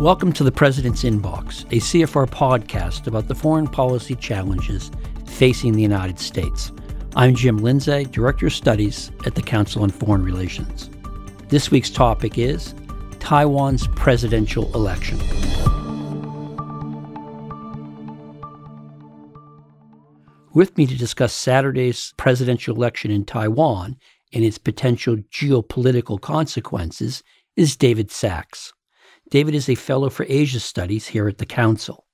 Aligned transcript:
Welcome 0.00 0.32
to 0.32 0.44
the 0.44 0.50
President's 0.50 1.02
Inbox, 1.02 1.64
a 1.64 1.76
CFR 1.76 2.26
podcast 2.26 3.06
about 3.06 3.28
the 3.28 3.34
foreign 3.34 3.66
policy 3.66 4.14
challenges 4.14 4.90
facing 5.26 5.74
the 5.74 5.82
United 5.82 6.18
States. 6.18 6.72
I'm 7.16 7.34
Jim 7.34 7.58
Lindsay, 7.58 8.06
Director 8.06 8.46
of 8.46 8.54
Studies 8.54 9.10
at 9.26 9.34
the 9.34 9.42
Council 9.42 9.82
on 9.82 9.90
Foreign 9.90 10.24
Relations. 10.24 10.88
This 11.50 11.70
week's 11.70 11.90
topic 11.90 12.38
is 12.38 12.74
Taiwan's 13.18 13.88
presidential 13.88 14.74
election. 14.74 15.18
With 20.54 20.78
me 20.78 20.86
to 20.86 20.96
discuss 20.96 21.34
Saturday's 21.34 22.14
presidential 22.16 22.74
election 22.74 23.10
in 23.10 23.26
Taiwan 23.26 23.98
and 24.32 24.44
its 24.44 24.56
potential 24.56 25.16
geopolitical 25.30 26.18
consequences 26.18 27.22
is 27.54 27.76
David 27.76 28.10
Sacks. 28.10 28.72
David 29.30 29.54
is 29.54 29.68
a 29.68 29.76
fellow 29.76 30.10
for 30.10 30.26
Asia 30.28 30.58
Studies 30.58 31.06
here 31.06 31.28
at 31.28 31.38
the 31.38 31.46
Council. 31.46 32.04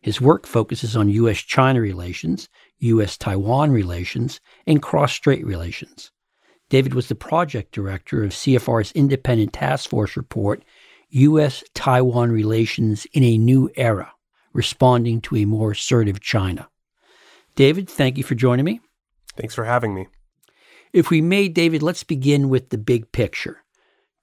His 0.00 0.20
work 0.20 0.46
focuses 0.46 0.96
on 0.96 1.08
U.S. 1.10 1.38
China 1.38 1.80
relations, 1.80 2.48
U.S. 2.78 3.16
Taiwan 3.18 3.70
relations, 3.70 4.40
and 4.66 4.82
cross 4.82 5.12
strait 5.12 5.44
relations. 5.44 6.10
David 6.70 6.94
was 6.94 7.08
the 7.08 7.14
project 7.14 7.72
director 7.72 8.24
of 8.24 8.30
CFR's 8.30 8.92
independent 8.92 9.52
task 9.52 9.90
force 9.90 10.16
report, 10.16 10.64
U.S. 11.10 11.62
Taiwan 11.74 12.32
Relations 12.32 13.06
in 13.12 13.22
a 13.22 13.38
New 13.38 13.70
Era, 13.76 14.12
responding 14.52 15.20
to 15.22 15.36
a 15.36 15.44
more 15.44 15.72
assertive 15.72 16.20
China. 16.20 16.68
David, 17.54 17.88
thank 17.88 18.18
you 18.18 18.24
for 18.24 18.34
joining 18.34 18.64
me. 18.64 18.80
Thanks 19.36 19.54
for 19.54 19.64
having 19.64 19.94
me. 19.94 20.08
If 20.92 21.10
we 21.10 21.20
may, 21.20 21.48
David, 21.48 21.82
let's 21.82 22.04
begin 22.04 22.48
with 22.48 22.70
the 22.70 22.78
big 22.78 23.12
picture. 23.12 23.63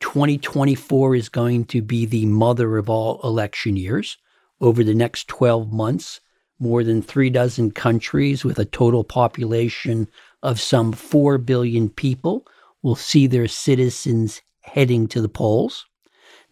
2024 0.02 1.16
is 1.16 1.30
going 1.30 1.64
to 1.66 1.82
be 1.82 2.06
the 2.06 2.26
mother 2.26 2.78
of 2.78 2.90
all 2.90 3.22
election 3.24 3.78
years. 3.78 4.18
Over 4.60 4.84
the 4.84 4.94
next 4.94 5.28
12 5.28 5.72
months, 5.72 6.20
more 6.60 6.84
than 6.84 7.02
three 7.02 7.30
dozen 7.30 7.72
countries 7.72 8.44
with 8.44 8.60
a 8.60 8.66
total 8.66 9.04
population 9.04 10.08
of 10.44 10.60
some 10.60 10.92
4 10.92 11.38
billion 11.38 11.90
people 11.90 12.46
will 12.84 12.96
see 12.96 13.26
their 13.26 13.48
citizens 13.48 14.42
heading 14.62 15.08
to 15.08 15.22
the 15.22 15.30
polls. 15.30 15.86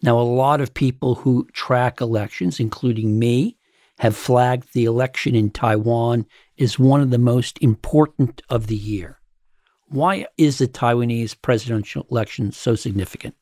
Now, 0.02 0.18
a 0.18 0.22
lot 0.22 0.60
of 0.60 0.74
people 0.74 1.16
who 1.16 1.46
track 1.52 2.00
elections, 2.00 2.58
including 2.58 3.18
me, 3.18 3.58
have 3.98 4.16
flagged 4.16 4.72
the 4.72 4.86
election 4.86 5.34
in 5.34 5.50
Taiwan 5.50 6.24
as 6.58 6.78
one 6.78 7.02
of 7.02 7.10
the 7.10 7.18
most 7.18 7.58
important 7.60 8.40
of 8.48 8.66
the 8.66 8.76
year. 8.76 9.20
Why 9.88 10.26
is 10.38 10.58
the 10.58 10.68
Taiwanese 10.68 11.36
presidential 11.42 12.06
election 12.10 12.52
so 12.52 12.74
significant? 12.74 13.34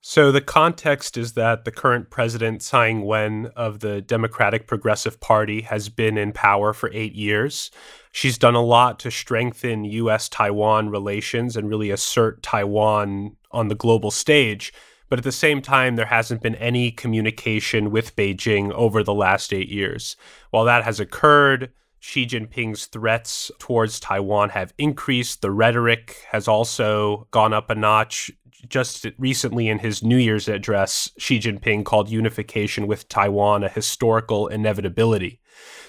So, 0.00 0.30
the 0.30 0.40
context 0.40 1.16
is 1.16 1.32
that 1.32 1.64
the 1.64 1.72
current 1.72 2.10
president, 2.10 2.62
Tsai 2.62 2.88
Ing 2.88 3.02
wen 3.02 3.50
of 3.56 3.80
the 3.80 4.00
Democratic 4.00 4.68
Progressive 4.68 5.18
Party, 5.20 5.62
has 5.62 5.88
been 5.88 6.16
in 6.16 6.32
power 6.32 6.72
for 6.72 6.90
eight 6.92 7.14
years. 7.14 7.72
She's 8.12 8.38
done 8.38 8.54
a 8.54 8.62
lot 8.62 9.00
to 9.00 9.10
strengthen 9.10 9.84
U.S. 9.84 10.28
Taiwan 10.28 10.90
relations 10.90 11.56
and 11.56 11.68
really 11.68 11.90
assert 11.90 12.42
Taiwan 12.42 13.36
on 13.50 13.68
the 13.68 13.74
global 13.74 14.12
stage. 14.12 14.72
But 15.08 15.18
at 15.18 15.24
the 15.24 15.32
same 15.32 15.62
time, 15.62 15.96
there 15.96 16.06
hasn't 16.06 16.42
been 16.42 16.56
any 16.56 16.90
communication 16.90 17.90
with 17.90 18.16
Beijing 18.16 18.72
over 18.72 19.02
the 19.02 19.14
last 19.14 19.52
eight 19.52 19.68
years. 19.68 20.16
While 20.50 20.64
that 20.64 20.84
has 20.84 21.00
occurred, 21.00 21.72
Xi 22.00 22.26
Jinping's 22.26 22.86
threats 22.86 23.50
towards 23.58 24.00
Taiwan 24.00 24.50
have 24.50 24.72
increased. 24.78 25.42
The 25.42 25.50
rhetoric 25.50 26.24
has 26.30 26.46
also 26.48 27.28
gone 27.30 27.52
up 27.52 27.70
a 27.70 27.74
notch. 27.74 28.30
Just 28.68 29.06
recently, 29.18 29.68
in 29.68 29.78
his 29.80 30.02
New 30.02 30.16
Year's 30.16 30.48
address, 30.48 31.10
Xi 31.18 31.38
Jinping 31.38 31.84
called 31.84 32.08
unification 32.08 32.86
with 32.86 33.08
Taiwan 33.08 33.64
a 33.64 33.68
historical 33.68 34.48
inevitability. 34.48 35.40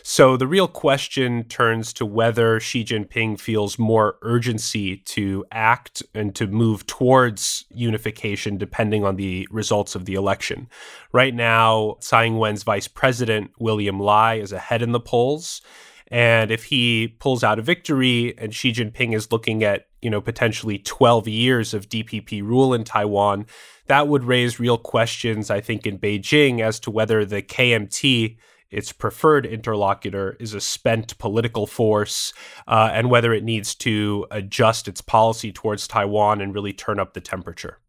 So 0.04 0.38
the 0.38 0.48
real 0.48 0.70
question 0.70 1.44
turns 1.46 1.92
to 1.94 2.06
whether 2.06 2.60
Xi 2.60 2.86
Jinping 2.86 3.40
feels 3.40 3.78
more 3.78 4.18
urgency 4.22 4.98
to 4.98 5.44
act 5.52 6.02
and 6.14 6.34
to 6.36 6.48
move 6.48 6.86
towards 6.86 7.66
unification 7.70 8.58
depending 8.58 9.04
on 9.04 9.18
the 9.18 9.48
results 9.52 9.96
of 9.96 10.06
the 10.06 10.14
election. 10.14 10.70
Right 11.12 11.36
now, 11.36 11.98
Tsai 12.00 12.26
Ing 12.26 12.38
wen's 12.38 12.64
vice 12.64 12.88
president, 12.88 13.52
William 13.60 14.00
Lai, 14.00 14.36
is 14.36 14.54
ahead 14.54 14.82
in 14.82 14.94
the 14.94 15.00
polls. 15.00 15.62
And 16.10 16.52
if 16.52 16.64
he 16.66 17.10
pulls 17.20 17.44
out 17.44 17.60
a 17.60 17.62
victory 17.62 18.34
and 18.38 18.56
Xi 18.56 18.72
Jinping 18.72 19.14
is 19.14 19.32
looking 19.32 19.64
at, 19.64 19.88
you 20.02 20.10
know, 20.10 20.22
potentially 20.22 20.80
12 20.80 21.28
years 21.28 21.74
of 21.74 21.90
DPP 21.90 22.42
rule 22.42 22.74
in 22.74 22.84
Taiwan, 22.84 23.46
that 23.88 24.08
would 24.08 24.24
raise 24.24 24.60
real 24.60 24.78
questions, 24.78 25.50
I 25.50 25.62
think, 25.62 25.88
in 25.88 25.98
Beijing 25.98 26.62
as 26.62 26.80
to 26.82 26.92
whether 26.92 27.26
the 27.26 27.42
KMT 27.42 28.38
its 28.70 28.92
preferred 28.92 29.46
interlocutor 29.46 30.36
is 30.40 30.54
a 30.54 30.62
spent 30.62 31.18
political 31.18 31.66
force, 31.66 32.34
uh, 32.68 32.90
and 32.92 33.10
whether 33.10 33.34
it 33.34 33.44
needs 33.44 33.74
to 33.76 34.26
adjust 34.30 34.88
its 34.88 35.02
policy 35.02 35.52
towards 35.52 35.88
Taiwan 35.88 36.42
and 36.42 36.54
really 36.54 36.74
turn 36.74 37.00
up 37.00 37.14
the 37.14 37.22
temperature. 37.22 37.80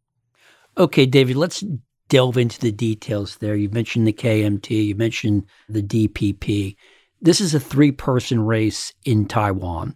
Okay, 0.77 1.05
David, 1.05 1.35
let's 1.35 1.63
delve 2.07 2.37
into 2.37 2.59
the 2.59 2.71
details 2.71 3.37
there. 3.37 3.55
You 3.55 3.69
mentioned 3.69 4.07
the 4.07 4.13
KMT, 4.13 4.87
you 4.87 4.95
mentioned 4.95 5.45
the 5.67 5.83
DPP. 5.83 6.75
This 7.21 7.41
is 7.41 7.53
a 7.53 7.59
three 7.59 7.91
person 7.91 8.41
race 8.41 8.93
in 9.03 9.25
Taiwan. 9.25 9.95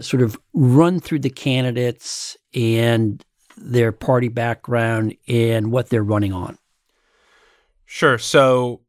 Sort 0.00 0.22
of 0.22 0.38
run 0.52 1.00
through 1.00 1.20
the 1.20 1.30
candidates 1.30 2.36
and 2.54 3.24
their 3.56 3.92
party 3.92 4.28
background 4.28 5.16
and 5.26 5.72
what 5.72 5.88
they're 5.88 6.02
running 6.02 6.32
on. 6.32 6.58
Sure. 7.84 8.18
So 8.18 8.82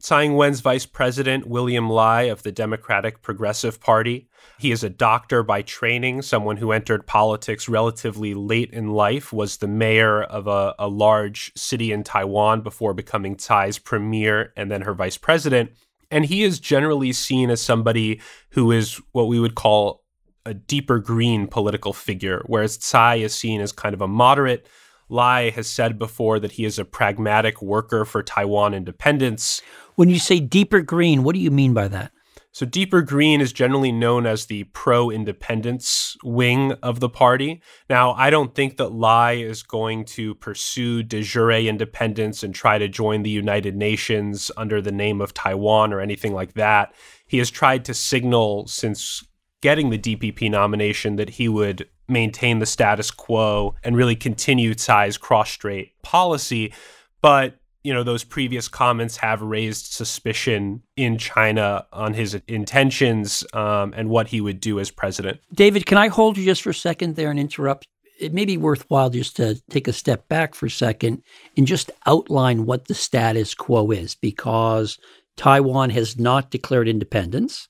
Tsai 0.00 0.22
Ing 0.24 0.34
wen's 0.36 0.60
vice 0.60 0.86
president, 0.86 1.46
William 1.46 1.90
Lai 1.90 2.22
of 2.22 2.44
the 2.44 2.52
Democratic 2.52 3.20
Progressive 3.20 3.80
Party. 3.80 4.28
He 4.58 4.70
is 4.70 4.84
a 4.84 4.88
doctor 4.90 5.42
by 5.42 5.62
training, 5.62 6.22
someone 6.22 6.56
who 6.56 6.70
entered 6.70 7.06
politics 7.06 7.68
relatively 7.68 8.32
late 8.34 8.70
in 8.70 8.92
life, 8.92 9.32
was 9.32 9.56
the 9.56 9.66
mayor 9.66 10.22
of 10.22 10.46
a, 10.46 10.74
a 10.78 10.86
large 10.86 11.52
city 11.56 11.90
in 11.90 12.04
Taiwan 12.04 12.60
before 12.60 12.94
becoming 12.94 13.36
Tsai's 13.36 13.78
premier 13.78 14.52
and 14.56 14.70
then 14.70 14.82
her 14.82 14.94
vice 14.94 15.18
president. 15.18 15.72
And 16.12 16.24
he 16.24 16.44
is 16.44 16.60
generally 16.60 17.12
seen 17.12 17.50
as 17.50 17.60
somebody 17.60 18.20
who 18.50 18.70
is 18.70 19.00
what 19.12 19.26
we 19.26 19.40
would 19.40 19.56
call 19.56 20.04
a 20.48 20.54
deeper 20.54 20.98
green 20.98 21.46
political 21.46 21.92
figure, 21.92 22.42
whereas 22.46 22.76
Tsai 22.76 23.16
is 23.16 23.34
seen 23.34 23.60
as 23.60 23.70
kind 23.70 23.94
of 23.94 24.00
a 24.00 24.08
moderate 24.08 24.66
Lai 25.08 25.50
has 25.50 25.66
said 25.66 25.98
before 25.98 26.38
that 26.38 26.52
he 26.52 26.64
is 26.64 26.78
a 26.78 26.84
pragmatic 26.84 27.62
worker 27.62 28.04
for 28.04 28.22
Taiwan 28.22 28.74
independence. 28.74 29.62
When 29.94 30.10
you 30.10 30.18
say 30.18 30.40
deeper 30.40 30.80
green, 30.80 31.22
what 31.22 31.34
do 31.34 31.40
you 31.40 31.50
mean 31.50 31.72
by 31.72 31.88
that? 31.88 32.12
So, 32.52 32.66
deeper 32.66 33.02
green 33.02 33.40
is 33.40 33.52
generally 33.52 33.92
known 33.92 34.26
as 34.26 34.46
the 34.46 34.64
pro 34.64 35.10
independence 35.10 36.16
wing 36.24 36.72
of 36.82 36.98
the 36.98 37.08
party. 37.08 37.62
Now, 37.88 38.12
I 38.12 38.30
don't 38.30 38.54
think 38.54 38.78
that 38.78 38.90
Lai 38.90 39.34
is 39.34 39.62
going 39.62 40.06
to 40.06 40.34
pursue 40.34 41.02
de 41.02 41.22
jure 41.22 41.52
independence 41.52 42.42
and 42.42 42.54
try 42.54 42.78
to 42.78 42.88
join 42.88 43.22
the 43.22 43.30
United 43.30 43.76
Nations 43.76 44.50
under 44.56 44.80
the 44.80 44.90
name 44.90 45.20
of 45.20 45.34
Taiwan 45.34 45.92
or 45.92 46.00
anything 46.00 46.32
like 46.32 46.54
that. 46.54 46.94
He 47.26 47.38
has 47.38 47.50
tried 47.50 47.84
to 47.84 47.94
signal 47.94 48.66
since 48.66 49.22
getting 49.60 49.90
the 49.90 49.98
DPP 49.98 50.50
nomination 50.50 51.16
that 51.16 51.30
he 51.30 51.48
would 51.48 51.88
maintain 52.08 52.58
the 52.58 52.66
status 52.66 53.10
quo 53.10 53.74
and 53.82 53.96
really 53.96 54.16
continue 54.16 54.74
Tsai's 54.74 55.18
cross-strait 55.18 55.92
policy. 56.02 56.72
But 57.20 57.58
you 57.84 57.94
know 57.94 58.02
those 58.02 58.24
previous 58.24 58.68
comments 58.68 59.16
have 59.18 59.40
raised 59.40 59.86
suspicion 59.86 60.82
in 60.96 61.16
China 61.16 61.86
on 61.92 62.14
his 62.14 62.34
intentions 62.46 63.44
um, 63.52 63.94
and 63.96 64.10
what 64.10 64.28
he 64.28 64.40
would 64.40 64.60
do 64.60 64.80
as 64.80 64.90
president. 64.90 65.40
David, 65.54 65.86
can 65.86 65.96
I 65.98 66.08
hold 66.08 66.36
you 66.36 66.44
just 66.44 66.62
for 66.62 66.70
a 66.70 66.74
second 66.74 67.16
there 67.16 67.30
and 67.30 67.38
interrupt? 67.38 67.86
It 68.20 68.34
may 68.34 68.44
be 68.44 68.56
worthwhile 68.56 69.10
just 69.10 69.36
to 69.36 69.62
take 69.70 69.86
a 69.86 69.92
step 69.92 70.28
back 70.28 70.54
for 70.54 70.66
a 70.66 70.70
second 70.70 71.22
and 71.56 71.68
just 71.68 71.90
outline 72.04 72.66
what 72.66 72.88
the 72.88 72.94
status 72.94 73.54
quo 73.54 73.92
is, 73.92 74.16
because 74.16 74.98
Taiwan 75.36 75.90
has 75.90 76.18
not 76.18 76.50
declared 76.50 76.88
independence, 76.88 77.68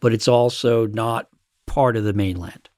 but 0.00 0.12
it's 0.12 0.28
also 0.28 0.86
not 0.86 1.28
part 1.66 1.96
of 1.96 2.04
the 2.04 2.12
mainland. 2.12 2.68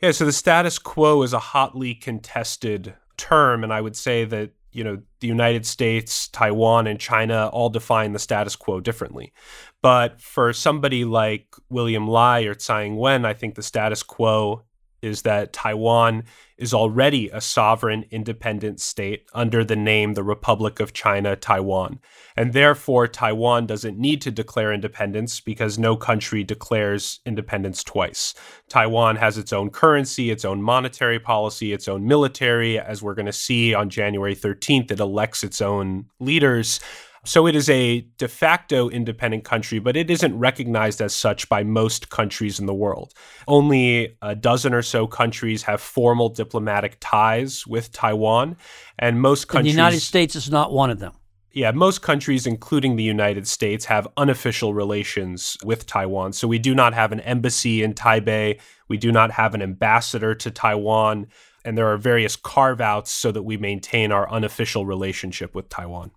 Yeah, 0.00 0.10
so 0.10 0.24
the 0.24 0.32
status 0.32 0.78
quo 0.78 1.22
is 1.22 1.32
a 1.32 1.38
hotly 1.38 1.94
contested 1.94 2.94
term, 3.16 3.62
and 3.62 3.72
I 3.72 3.80
would 3.80 3.96
say 3.96 4.24
that 4.24 4.50
you 4.72 4.82
know 4.82 5.00
the 5.20 5.28
United 5.28 5.64
States, 5.64 6.28
Taiwan, 6.28 6.86
and 6.86 6.98
China 6.98 7.48
all 7.48 7.70
define 7.70 8.12
the 8.12 8.18
status 8.18 8.56
quo 8.56 8.80
differently. 8.80 9.32
But 9.80 10.20
for 10.20 10.52
somebody 10.52 11.04
like 11.04 11.54
William 11.68 12.08
Lai 12.08 12.40
or 12.40 12.54
Tsai 12.54 12.84
Ing-wen, 12.84 13.24
I 13.24 13.34
think 13.34 13.54
the 13.54 13.62
status 13.62 14.02
quo 14.02 14.64
is 15.02 15.22
that 15.22 15.52
Taiwan 15.52 16.24
is 16.56 16.72
already 16.72 17.28
a 17.30 17.40
sovereign 17.40 18.04
independent 18.12 18.80
state 18.80 19.26
under 19.34 19.64
the 19.64 19.74
name 19.74 20.14
the 20.14 20.22
Republic 20.22 20.78
of 20.78 20.92
China 20.92 21.34
Taiwan. 21.34 21.98
And 22.36 22.52
therefore, 22.52 23.08
Taiwan 23.08 23.66
doesn't 23.66 23.98
need 23.98 24.22
to 24.22 24.30
declare 24.30 24.72
independence 24.72 25.40
because 25.40 25.78
no 25.78 25.96
country 25.96 26.44
declares 26.44 27.20
independence 27.26 27.82
twice. 27.82 28.32
Taiwan 28.68 29.16
has 29.16 29.36
its 29.36 29.52
own 29.52 29.70
currency, 29.70 30.30
its 30.30 30.44
own 30.44 30.62
monetary 30.62 31.18
policy, 31.18 31.72
its 31.72 31.88
own 31.88 32.06
military. 32.06 32.78
As 32.78 33.02
we're 33.02 33.14
going 33.14 33.26
to 33.26 33.32
see 33.32 33.74
on 33.74 33.90
January 33.90 34.36
13th, 34.36 34.92
it 34.92 35.00
elects 35.00 35.42
its 35.42 35.60
own 35.60 36.06
leaders. 36.20 36.78
So 37.24 37.46
it 37.46 37.54
is 37.54 37.70
a 37.70 38.00
de 38.18 38.26
facto 38.26 38.88
independent 38.88 39.44
country, 39.44 39.78
but 39.78 39.96
it 39.96 40.10
isn't 40.10 40.36
recognized 40.36 41.00
as 41.00 41.14
such 41.14 41.48
by 41.48 41.62
most 41.62 42.10
countries 42.10 42.58
in 42.58 42.66
the 42.66 42.74
world. 42.74 43.14
Only 43.46 44.16
a 44.20 44.34
dozen 44.34 44.74
or 44.74 44.82
so 44.82 45.06
countries 45.06 45.62
have 45.62 45.80
formal 45.80 46.30
diplomatic 46.30 46.96
ties 46.98 47.64
with 47.64 47.92
Taiwan, 47.92 48.56
and 48.98 49.20
most 49.20 49.46
countries. 49.46 49.72
And 49.72 49.78
the 49.78 49.82
United 49.82 50.00
States 50.00 50.34
is 50.34 50.50
not 50.50 50.72
one 50.72 50.90
of 50.90 50.98
them. 50.98 51.12
Yeah, 51.52 51.70
most 51.70 52.02
countries, 52.02 52.46
including 52.46 52.96
the 52.96 53.02
United 53.04 53.46
States, 53.46 53.84
have 53.84 54.08
unofficial 54.16 54.74
relations 54.74 55.56
with 55.62 55.86
Taiwan. 55.86 56.32
So 56.32 56.48
we 56.48 56.58
do 56.58 56.74
not 56.74 56.92
have 56.94 57.12
an 57.12 57.20
embassy 57.20 57.84
in 57.84 57.94
Taipei. 57.94 58.58
We 58.88 58.96
do 58.96 59.12
not 59.12 59.30
have 59.32 59.54
an 59.54 59.62
ambassador 59.62 60.34
to 60.34 60.50
Taiwan. 60.50 61.26
And 61.64 61.78
there 61.78 61.86
are 61.86 61.98
various 61.98 62.34
carve 62.36 62.80
outs 62.80 63.12
so 63.12 63.30
that 63.30 63.42
we 63.42 63.58
maintain 63.58 64.10
our 64.10 64.28
unofficial 64.28 64.86
relationship 64.86 65.54
with 65.54 65.68
Taiwan. 65.68 66.10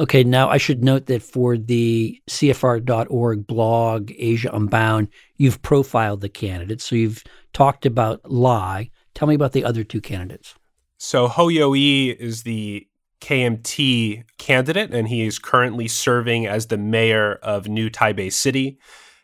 Okay, 0.00 0.24
now 0.24 0.48
I 0.48 0.56
should 0.56 0.82
note 0.82 1.06
that 1.06 1.22
for 1.22 1.58
the 1.58 2.18
CFR.org 2.26 3.46
blog, 3.46 4.10
Asia 4.16 4.48
Unbound, 4.50 5.08
you've 5.36 5.60
profiled 5.60 6.22
the 6.22 6.30
candidates. 6.30 6.86
So 6.86 6.96
you've 6.96 7.22
talked 7.52 7.84
about 7.84 8.22
Lai. 8.24 8.90
Tell 9.12 9.28
me 9.28 9.34
about 9.34 9.52
the 9.52 9.62
other 9.62 9.84
two 9.84 10.00
candidates. 10.00 10.54
So 10.96 11.28
Hou 11.28 11.50
Yu-ih 11.50 12.12
is 12.18 12.44
the 12.44 12.86
KMT 13.20 14.24
candidate, 14.38 14.94
and 14.94 15.06
he 15.06 15.26
is 15.26 15.38
currently 15.38 15.86
serving 15.86 16.46
as 16.46 16.68
the 16.68 16.78
mayor 16.78 17.34
of 17.42 17.68
New 17.68 17.90
Taipei 17.90 18.32
City. 18.32 18.78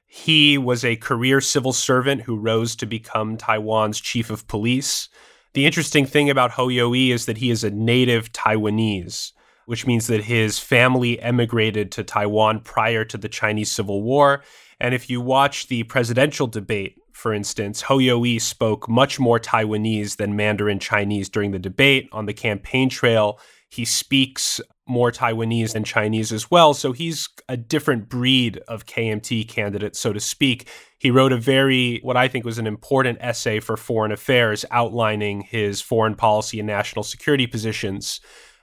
He 0.07 0.59
was 0.59 0.85
a 0.85 0.97
career 0.97 1.41
civil 1.41 1.73
servant 1.73 2.21
who 2.21 2.37
rose 2.37 2.77
to 2.77 2.85
become 2.85 3.39
Taiwan's 3.39 3.99
chief 3.99 4.29
of 4.29 4.47
police. 4.47 5.09
The 5.55 5.65
interesting 5.65 6.05
thing 6.05 6.29
about 6.29 6.51
Hou 6.51 6.69
Yu-ih 6.69 7.13
is 7.13 7.25
that 7.25 7.39
he 7.39 7.49
is 7.49 7.65
a 7.65 7.71
native 7.71 8.31
Taiwanese 8.33 9.33
which 9.67 9.87
means 9.87 10.07
that 10.07 10.25
his 10.25 10.59
family 10.59 11.21
emigrated 11.21 11.93
to 11.93 12.03
Taiwan 12.03 12.61
prior 12.61 13.05
to 13.05 13.19
the 13.19 13.29
Chinese 13.29 13.71
Civil 13.71 14.03
War. 14.03 14.43
And 14.81 14.95
if 14.95 15.11
you 15.11 15.21
watch 15.21 15.69
the 15.69 15.83
presidential 15.85 16.47
debate, 16.47 16.97
for 17.13 17.33
instance, 17.33 17.83
Hou 17.83 17.99
Yu-ih 17.99 18.39
spoke 18.39 18.89
much 18.89 19.19
more 19.19 19.41
Taiwanese 19.41 20.17
than 20.17 20.37
Mandarin 20.37 20.79
Chinese 20.79 21.29
during 21.29 21.51
the 21.51 21.59
debate. 21.59 22.09
On 22.13 22.27
the 22.27 22.35
campaign 22.35 22.89
trail, 22.89 23.41
he 23.69 23.85
speaks 23.85 24.61
more 24.87 25.11
Taiwanese 25.11 25.73
than 25.73 25.83
Chinese 25.83 26.31
as 26.31 26.51
well. 26.51 26.73
So 26.73 26.93
he's 26.93 27.29
a 27.49 27.57
different 27.57 28.09
breed 28.09 28.59
of 28.69 28.87
KMT 28.87 29.49
candidate, 29.49 29.97
so 29.97 30.13
to 30.13 30.21
speak. 30.21 30.69
He 30.99 31.11
wrote 31.11 31.33
a 31.33 31.37
very, 31.37 31.99
what 32.03 32.17
I 32.17 32.29
think 32.29 32.45
was 32.45 32.59
an 32.59 32.67
important 32.67 33.19
essay 33.21 33.61
for 33.61 33.77
foreign 33.77 34.13
affairs 34.13 34.65
outlining 34.71 35.41
his 35.41 35.81
foreign 35.81 36.15
policy 36.15 36.61
and 36.61 36.67
national 36.67 37.03
security 37.03 37.47
positions. 37.47 38.21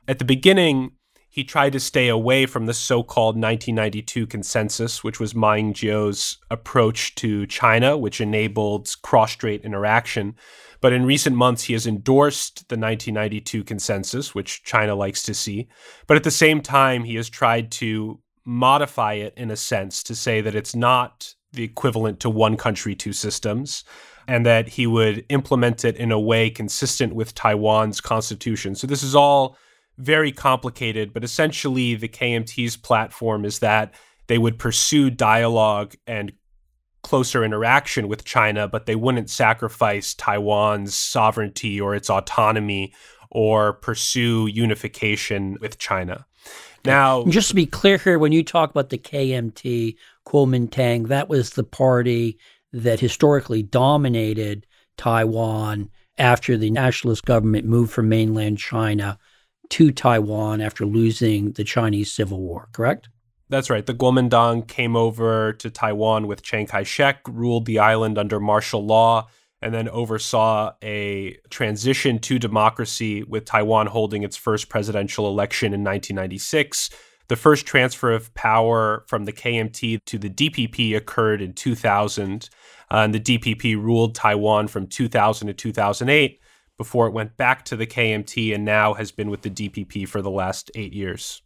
At 0.07 0.19
the 0.19 0.25
beginning, 0.25 0.91
he 1.29 1.43
tried 1.43 1.73
to 1.73 1.79
stay 1.79 2.09
away 2.09 2.45
from 2.45 2.67
the 2.67 2.73
so 2.73 3.01
called 3.01 3.35
1992 3.35 4.27
consensus, 4.27 5.03
which 5.03 5.19
was 5.19 5.33
Ma 5.33 5.53
Ying-jeou's 5.53 6.37
approach 6.51 7.15
to 7.15 7.47
China, 7.47 7.97
which 7.97 8.21
enabled 8.21 8.89
cross 9.01 9.31
strait 9.31 9.63
interaction. 9.63 10.35
But 10.81 10.93
in 10.93 11.05
recent 11.05 11.35
months, 11.35 11.63
he 11.63 11.73
has 11.73 11.87
endorsed 11.87 12.67
the 12.69 12.77
1992 12.77 13.63
consensus, 13.63 14.35
which 14.35 14.63
China 14.63 14.93
likes 14.93 15.23
to 15.23 15.33
see. 15.33 15.69
But 16.05 16.17
at 16.17 16.23
the 16.23 16.31
same 16.31 16.61
time, 16.61 17.05
he 17.05 17.15
has 17.15 17.29
tried 17.29 17.71
to 17.71 18.19
modify 18.45 19.13
it 19.13 19.33
in 19.37 19.49
a 19.49 19.55
sense 19.55 20.03
to 20.03 20.13
say 20.13 20.41
that 20.41 20.53
it's 20.53 20.75
not 20.75 21.33
the 21.53 21.63
equivalent 21.63 22.19
to 22.19 22.29
one 22.29 22.57
country, 22.57 22.93
two 22.93 23.13
systems, 23.13 23.85
and 24.27 24.45
that 24.45 24.67
he 24.67 24.85
would 24.85 25.25
implement 25.29 25.85
it 25.85 25.95
in 25.95 26.11
a 26.11 26.19
way 26.19 26.49
consistent 26.49 27.15
with 27.15 27.33
Taiwan's 27.33 28.01
constitution. 28.01 28.75
So 28.75 28.85
this 28.85 29.01
is 29.03 29.15
all 29.15 29.57
very 29.97 30.31
complicated, 30.31 31.13
but 31.13 31.23
essentially 31.23 31.95
the 31.95 32.07
KMT's 32.07 32.77
platform 32.77 33.45
is 33.45 33.59
that 33.59 33.93
they 34.27 34.37
would 34.37 34.57
pursue 34.57 35.09
dialogue 35.09 35.95
and 36.07 36.31
closer 37.03 37.43
interaction 37.43 38.07
with 38.07 38.23
China, 38.23 38.67
but 38.67 38.85
they 38.85 38.95
wouldn't 38.95 39.29
sacrifice 39.29 40.13
Taiwan's 40.13 40.95
sovereignty 40.95 41.79
or 41.79 41.95
its 41.95 42.09
autonomy 42.09 42.93
or 43.29 43.73
pursue 43.73 44.47
unification 44.47 45.57
with 45.59 45.77
China. 45.77 46.25
Now, 46.85 47.23
just 47.25 47.49
to 47.49 47.55
be 47.55 47.65
clear 47.65 47.97
here, 47.97 48.19
when 48.19 48.31
you 48.31 48.43
talk 48.43 48.69
about 48.69 48.89
the 48.89 48.97
KMT, 48.97 49.95
Kuomintang, 50.25 51.07
that 51.07 51.29
was 51.29 51.51
the 51.51 51.63
party 51.63 52.37
that 52.73 52.99
historically 52.99 53.63
dominated 53.63 54.65
Taiwan 54.97 55.89
after 56.17 56.57
the 56.57 56.71
nationalist 56.71 57.25
government 57.25 57.65
moved 57.65 57.91
from 57.91 58.09
mainland 58.09 58.57
China 58.57 59.17
to 59.73 59.91
Taiwan 59.91 60.61
after 60.61 60.85
losing 60.85 61.53
the 61.53 61.63
Chinese 61.63 62.11
Civil 62.11 62.39
War, 62.39 62.69
correct? 62.73 63.09
That's 63.49 63.71
right. 63.71 63.83
The 63.83 63.95
Kuomintang 63.95 64.67
came 64.67 64.95
over 64.95 65.53
to 65.53 65.71
Taiwan 65.71 66.27
with 66.27 66.43
Chiang 66.43 66.67
Kai 66.67 66.83
shek, 66.83 67.21
ruled 67.27 67.65
the 67.65 67.79
island 67.79 68.19
under 68.19 68.39
martial 68.39 68.85
law, 68.85 69.29
and 69.63 69.73
then 69.73 69.89
oversaw 69.89 70.73
a 70.83 71.39
transition 71.49 72.19
to 72.19 72.37
democracy 72.37 73.23
with 73.23 73.45
Taiwan 73.45 73.87
holding 73.87 74.21
its 74.21 74.37
first 74.37 74.69
presidential 74.69 75.27
election 75.27 75.73
in 75.73 75.83
1996. 75.83 76.91
The 77.27 77.35
first 77.35 77.65
transfer 77.65 78.11
of 78.11 78.31
power 78.35 79.03
from 79.07 79.25
the 79.25 79.33
KMT 79.33 80.05
to 80.05 80.19
the 80.19 80.29
DPP 80.29 80.95
occurred 80.95 81.41
in 81.41 81.53
2000, 81.53 82.47
uh, 82.91 82.97
and 82.97 83.11
the 83.11 83.19
DPP 83.19 83.75
ruled 83.75 84.13
Taiwan 84.13 84.67
from 84.67 84.85
2000 84.85 85.47
to 85.47 85.53
2008 85.55 86.39
before 86.77 87.07
it 87.07 87.13
went 87.13 87.37
back 87.37 87.65
to 87.65 87.75
the 87.75 87.87
KMT 87.87 88.53
and 88.53 88.65
now 88.65 88.93
has 88.93 89.11
been 89.11 89.29
with 89.29 89.41
the 89.41 89.49
DPP 89.49 90.07
for 90.07 90.21
the 90.21 90.31
last 90.31 90.71
eight 90.75 90.93
years. 90.93 91.41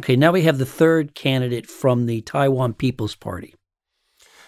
Okay, 0.00 0.16
now 0.16 0.32
we 0.32 0.42
have 0.42 0.58
the 0.58 0.66
third 0.66 1.14
candidate 1.14 1.66
from 1.66 2.06
the 2.06 2.20
Taiwan 2.22 2.74
People's 2.74 3.14
Party. 3.14 3.54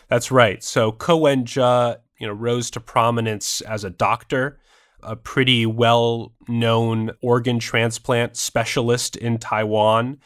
That's 0.09 0.31
right. 0.31 0.63
So 0.63 0.93
Ko 0.93 1.17
Wen-je, 1.17 1.97
you 2.19 2.27
know, 2.27 2.33
rose 2.33 2.71
to 2.73 2.81
prominence 2.81 3.61
as 3.61 3.85
a 3.85 3.91
doctor, 3.91 4.59
a 5.03 5.15
pretty 5.15 5.67
well-known 5.67 7.13
organ 7.23 7.59
transplant 7.59 8.37
specialist 8.37 9.17
in 9.17 9.39
Taiwan 9.39 10.19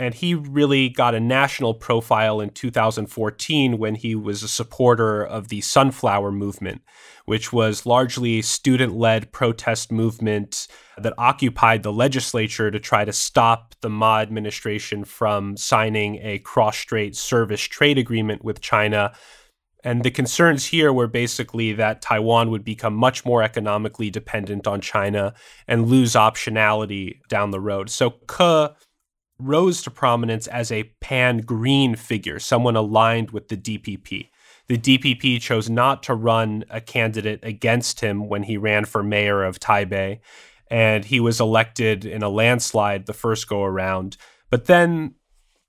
and 0.00 0.14
he 0.14 0.34
really 0.34 0.88
got 0.88 1.14
a 1.14 1.20
national 1.20 1.74
profile 1.74 2.40
in 2.40 2.48
2014 2.48 3.76
when 3.76 3.94
he 3.94 4.14
was 4.14 4.42
a 4.42 4.48
supporter 4.48 5.22
of 5.22 5.48
the 5.48 5.60
Sunflower 5.60 6.32
Movement, 6.32 6.80
which 7.26 7.52
was 7.52 7.84
largely 7.84 8.38
a 8.38 8.42
student-led 8.42 9.30
protest 9.30 9.92
movement 9.92 10.68
that 10.96 11.12
occupied 11.18 11.82
the 11.82 11.92
legislature 11.92 12.70
to 12.70 12.80
try 12.80 13.04
to 13.04 13.12
stop 13.12 13.74
the 13.82 13.90
Ma 13.90 14.20
administration 14.20 15.04
from 15.04 15.58
signing 15.58 16.18
a 16.22 16.38
cross-strait 16.38 17.14
service 17.14 17.60
trade 17.60 17.98
agreement 17.98 18.42
with 18.42 18.62
China. 18.62 19.12
And 19.84 20.02
the 20.02 20.10
concerns 20.10 20.64
here 20.64 20.94
were 20.94 21.08
basically 21.08 21.74
that 21.74 22.00
Taiwan 22.00 22.48
would 22.48 22.64
become 22.64 22.94
much 22.94 23.26
more 23.26 23.42
economically 23.42 24.08
dependent 24.08 24.66
on 24.66 24.80
China 24.80 25.34
and 25.68 25.88
lose 25.88 26.14
optionality 26.14 27.20
down 27.28 27.50
the 27.50 27.60
road. 27.60 27.90
So 27.90 28.12
Ke 28.26 28.74
rose 29.40 29.82
to 29.82 29.90
prominence 29.90 30.46
as 30.46 30.70
a 30.70 30.84
pan 31.00 31.38
green 31.38 31.96
figure, 31.96 32.38
someone 32.38 32.76
aligned 32.76 33.30
with 33.30 33.48
the 33.48 33.56
DPP. 33.56 34.28
The 34.68 34.78
DPP 34.78 35.40
chose 35.40 35.68
not 35.68 36.02
to 36.04 36.14
run 36.14 36.64
a 36.70 36.80
candidate 36.80 37.40
against 37.42 38.00
him 38.00 38.28
when 38.28 38.44
he 38.44 38.56
ran 38.56 38.84
for 38.84 39.02
mayor 39.02 39.42
of 39.42 39.58
Taipei, 39.58 40.20
and 40.68 41.04
he 41.04 41.18
was 41.18 41.40
elected 41.40 42.04
in 42.04 42.22
a 42.22 42.28
landslide 42.28 43.06
the 43.06 43.12
first 43.12 43.48
go 43.48 43.64
around. 43.64 44.16
But 44.48 44.66
then 44.66 45.16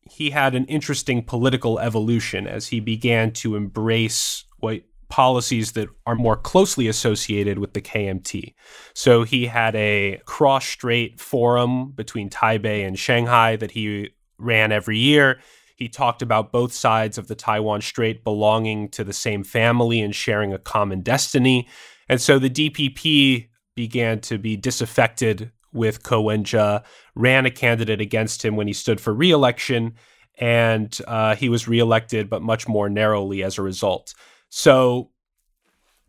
he 0.10 0.30
had 0.30 0.54
an 0.54 0.66
interesting 0.66 1.24
political 1.24 1.80
evolution 1.80 2.46
as 2.46 2.68
he 2.68 2.80
began 2.80 3.32
to 3.32 3.56
embrace 3.56 4.46
what 4.60 4.84
policies 5.12 5.74
that 5.74 5.90
are 6.08 6.16
more 6.16 6.38
closely 6.38 6.88
associated 6.88 7.60
with 7.60 7.74
the 7.74 7.82
KMT. 7.82 8.56
So 8.96 9.24
he 9.24 9.46
had 9.46 9.76
a 9.76 10.22
cross 10.26 10.66
strait 10.66 11.20
forum 11.20 11.92
between 11.92 12.30
Taipei 12.30 12.88
and 12.88 12.98
Shanghai 12.98 13.58
that 13.58 13.72
he 13.72 14.10
ran 14.40 14.72
every 14.72 14.98
year. 14.98 15.40
He 15.76 15.90
talked 15.90 16.22
about 16.22 16.52
both 16.52 16.74
sides 16.74 17.18
of 17.18 17.28
the 17.28 17.36
Taiwan 17.36 17.82
Strait 17.82 18.24
belonging 18.24 18.90
to 18.90 19.04
the 19.04 19.14
same 19.14 19.44
family 19.44 20.00
and 20.00 20.16
sharing 20.16 20.54
a 20.54 20.60
common 20.60 21.02
destiny. 21.02 21.68
And 22.08 22.22
so 22.22 22.40
the 22.40 22.50
DPP 22.50 23.50
began 23.76 24.20
to 24.22 24.38
be 24.38 24.56
disaffected 24.56 25.52
with 25.74 26.04
Ko 26.04 26.22
Wen-je, 26.22 26.80
ran 27.16 27.46
a 27.46 27.52
candidate 27.52 28.02
against 28.02 28.44
him 28.44 28.56
when 28.56 28.68
he 28.68 28.74
stood 28.74 29.00
for 29.00 29.14
reelection, 29.14 29.96
and 30.38 30.98
uh, 31.08 31.36
he 31.36 31.50
was 31.50 31.68
re-elected, 31.68 32.30
but 32.30 32.42
much 32.42 32.68
more 32.68 32.90
narrowly 32.90 33.44
as 33.44 33.58
a 33.58 33.62
result. 33.62 34.14
So 34.54 35.12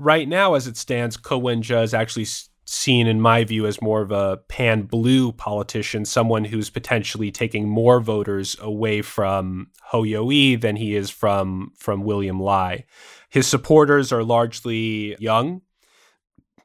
right 0.01 0.29
now, 0.29 0.55
as 0.55 0.67
it 0.67 0.77
stands, 0.77 1.17
Ko 1.17 1.39
Wen-je 1.39 1.81
is 1.81 1.95
actually 1.95 2.27
seen, 2.65 3.07
in 3.07 3.21
my 3.21 3.45
view, 3.45 3.67
as 3.67 3.81
more 3.81 4.03
of 4.03 4.11
a 4.11 4.39
pan 4.49 4.83
blue 4.83 5.31
politician, 5.31 6.05
someone 6.05 6.45
who's 6.45 6.69
potentially 6.69 7.31
taking 7.31 7.69
more 7.69 8.01
voters 8.01 8.57
away 8.61 9.01
from 9.01 9.69
Yu-ih 9.95 10.57
than 10.57 10.75
he 10.77 10.97
is 10.97 11.09
from 11.09 11.71
from 11.79 12.03
William 12.03 12.41
Lai. 12.41 12.85
His 13.31 13.47
supporters 13.47 14.13
are 14.13 14.25
largely 14.25 15.17
young. 15.21 15.63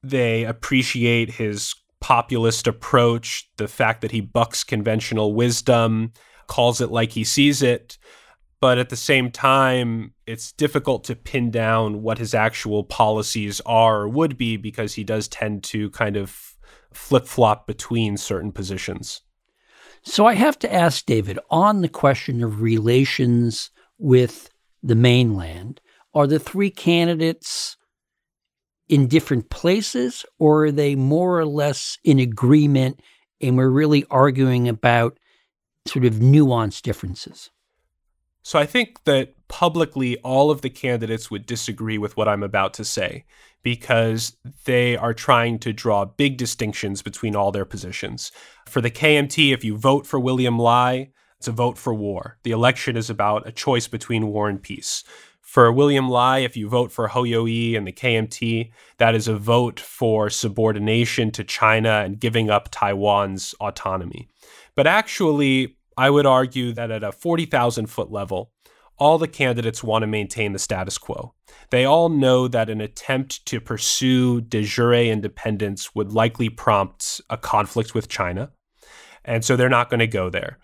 They 0.02 0.46
appreciate 0.46 1.32
his 1.32 1.76
populist 2.00 2.66
approach, 2.66 3.50
the 3.58 3.68
fact 3.68 4.02
that 4.02 4.12
he 4.12 4.22
bucks 4.22 4.64
conventional 4.64 5.36
wisdom, 5.36 6.12
calls 6.48 6.82
it 6.82 6.90
like 6.90 7.12
he 7.12 7.24
sees 7.24 7.62
it. 7.62 8.00
But 8.60 8.80
at 8.80 8.90
the 8.90 8.96
same 8.96 9.30
time, 9.30 10.14
it's 10.26 10.52
difficult 10.52 11.04
to 11.06 11.16
pin 11.16 11.52
down 11.52 12.02
what 12.02 12.18
his 12.18 12.34
actual 12.34 12.84
policies 12.84 13.62
are 13.66 14.02
or 14.02 14.10
would 14.10 14.38
be 14.38 14.58
because 14.58 14.96
he 14.96 15.04
does 15.04 15.28
tend 15.28 15.64
to 15.66 15.92
kind 15.92 16.18
of 16.18 16.58
flip 16.92 17.28
flop 17.28 17.68
between 17.68 18.18
certain 18.18 18.52
positions. 18.52 19.22
So 20.02 20.26
I 20.26 20.34
have 20.34 20.58
to 20.60 20.74
ask 20.74 21.06
David 21.06 21.38
on 21.50 21.82
the 21.82 21.90
question 21.90 22.44
of 22.44 22.62
relations 22.62 23.70
with 24.00 24.50
the 24.82 24.96
mainland 24.96 25.82
are 26.14 26.28
the 26.28 26.40
three 26.40 26.72
candidates 26.72 27.78
in 28.90 29.08
different 29.08 29.50
places, 29.50 30.26
or 30.40 30.66
are 30.66 30.72
they 30.72 30.96
more 30.96 31.38
or 31.38 31.46
less 31.46 31.98
in 32.04 32.20
agreement 32.20 33.02
and 33.42 33.58
we're 33.58 33.70
really 33.70 34.06
arguing 34.10 34.68
about 34.68 35.20
sort 35.86 36.06
of 36.06 36.16
nuanced 36.16 36.82
differences? 36.82 37.52
So 38.48 38.58
I 38.58 38.66
think 38.66 39.04
that 39.04 39.34
publicly 39.50 40.16
all 40.20 40.50
of 40.52 40.62
the 40.62 40.70
candidates 40.70 41.30
would 41.30 41.46
disagree 41.46 41.98
with 41.98 42.16
what 42.16 42.30
I'm 42.30 42.44
about 42.44 42.74
to 42.76 42.86
say 42.86 43.26
because 43.62 44.38
they 44.64 44.96
are 44.96 45.14
trying 45.14 45.60
to 45.60 45.74
draw 45.74 46.06
big 46.06 46.38
distinctions 46.38 47.02
between 47.02 47.36
all 47.36 47.52
their 47.52 47.66
positions. 47.66 48.32
For 48.66 48.80
the 48.80 48.90
KMT, 48.90 49.54
if 49.54 49.66
you 49.66 49.76
vote 49.76 50.08
for 50.08 50.18
William 50.18 50.58
Lai, 50.58 51.10
it's 51.38 51.50
a 51.50 51.52
vote 51.52 51.78
for 51.78 51.94
war. 51.94 52.38
The 52.44 52.52
election 52.52 52.96
is 52.96 53.10
about 53.10 53.46
a 53.46 53.52
choice 53.52 53.90
between 53.90 54.28
war 54.28 54.48
and 54.48 54.64
peace. 54.64 55.04
For 55.42 55.70
William 55.70 56.08
Lai, 56.08 56.40
if 56.40 56.56
you 56.56 56.70
vote 56.70 56.94
for 56.94 57.12
Yu-ih 57.14 57.76
and 57.76 57.86
the 57.86 57.92
KMT, 57.92 58.72
that 58.98 59.14
is 59.14 59.28
a 59.28 59.38
vote 59.38 59.78
for 59.78 60.30
subordination 60.30 61.32
to 61.32 61.44
China 61.44 62.02
and 62.06 62.18
giving 62.18 62.50
up 62.50 62.70
Taiwan's 62.72 63.54
autonomy. 63.60 64.30
But 64.74 64.88
actually, 64.88 65.77
I 65.98 66.10
would 66.10 66.26
argue 66.26 66.74
that 66.74 66.92
at 66.92 67.04
a 67.04 67.12
40,000 67.12 67.88
foot 67.88 68.12
level, 68.12 68.52
all 68.98 69.18
the 69.18 69.28
candidates 69.28 69.84
want 69.84 70.04
to 70.04 70.08
maintain 70.08 70.54
the 70.54 70.60
status 70.60 70.98
quo. 70.98 71.34
They 71.70 71.86
all 71.86 72.10
know 72.10 72.48
that 72.48 72.70
an 72.70 72.82
attempt 72.82 73.46
to 73.48 73.60
pursue 73.60 74.42
de 74.42 74.64
jure 74.64 74.94
independence 74.94 75.94
would 75.94 76.12
likely 76.12 76.50
prompt 76.50 77.22
a 77.30 77.38
conflict 77.38 77.94
with 77.94 78.08
China. 78.08 78.52
And 79.24 79.44
so 79.44 79.56
they're 79.56 79.70
not 79.70 79.90
going 79.90 80.00
to 80.00 80.08
go 80.08 80.30
there 80.30 80.58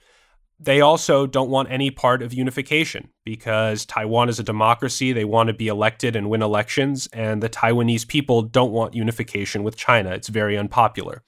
they 0.63 0.79
also 0.79 1.27
don't 1.27 1.49
want 1.49 1.69
any 1.71 1.91
part 1.91 2.21
of 2.21 2.33
unification 2.33 3.09
because 3.25 3.85
Taiwan 3.85 4.29
is 4.29 4.39
a 4.39 4.43
democracy. 4.43 5.11
They 5.11 5.25
want 5.25 5.47
to 5.47 5.53
be 5.53 5.67
elected 5.67 6.15
and 6.15 6.29
win 6.29 6.41
elections, 6.41 7.07
and 7.11 7.43
the 7.43 7.49
Taiwanese 7.49 8.07
people 8.07 8.43
don't 8.43 8.71
want 8.71 8.93
unification 8.93 9.63
with 9.63 9.75
China. 9.75 10.11
It's 10.11 10.29
very 10.29 10.57
unpopular. 10.57 11.23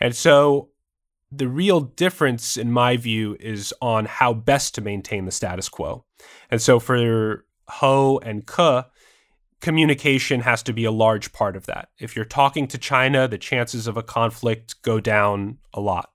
And 0.00 0.14
so 0.14 0.70
the 1.32 1.48
real 1.48 1.80
difference, 1.80 2.56
in 2.56 2.70
my 2.70 2.96
view, 2.96 3.36
is 3.40 3.74
on 3.80 4.04
how 4.04 4.32
best 4.32 4.74
to 4.76 4.80
maintain 4.80 5.24
the 5.24 5.32
status 5.32 5.68
quo. 5.68 6.04
And 6.50 6.62
so 6.62 6.78
for 6.78 7.44
Hou 7.68 8.18
and 8.18 8.46
Ke, 8.46 8.86
communication 9.60 10.40
has 10.40 10.62
to 10.64 10.72
be 10.72 10.84
a 10.84 10.90
large 10.90 11.32
part 11.32 11.56
of 11.56 11.66
that. 11.66 11.88
If 11.98 12.14
you're 12.14 12.24
talking 12.24 12.68
to 12.68 12.78
China, 12.78 13.26
the 13.26 13.38
chances 13.38 13.86
of 13.86 13.96
a 13.96 14.02
conflict 14.02 14.80
go 14.82 15.00
down 15.00 15.58
a 15.74 15.80
lot. 15.80 16.10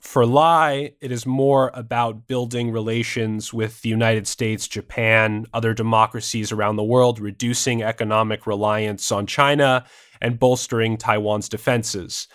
For 0.00 0.24
Lai, 0.24 0.92
it 1.00 1.10
is 1.10 1.26
more 1.26 1.72
about 1.74 2.28
building 2.28 2.70
relations 2.70 3.52
with 3.52 3.82
the 3.82 3.88
United 3.88 4.28
States, 4.28 4.68
Japan, 4.68 5.46
other 5.52 5.74
democracies 5.74 6.52
around 6.52 6.76
the 6.76 6.84
world, 6.84 7.18
reducing 7.18 7.82
economic 7.82 8.46
reliance 8.46 9.10
on 9.10 9.26
China, 9.26 9.84
and 10.20 10.38
bolstering 10.38 10.96
Taiwan's 10.96 11.48
defenses. 11.48 12.28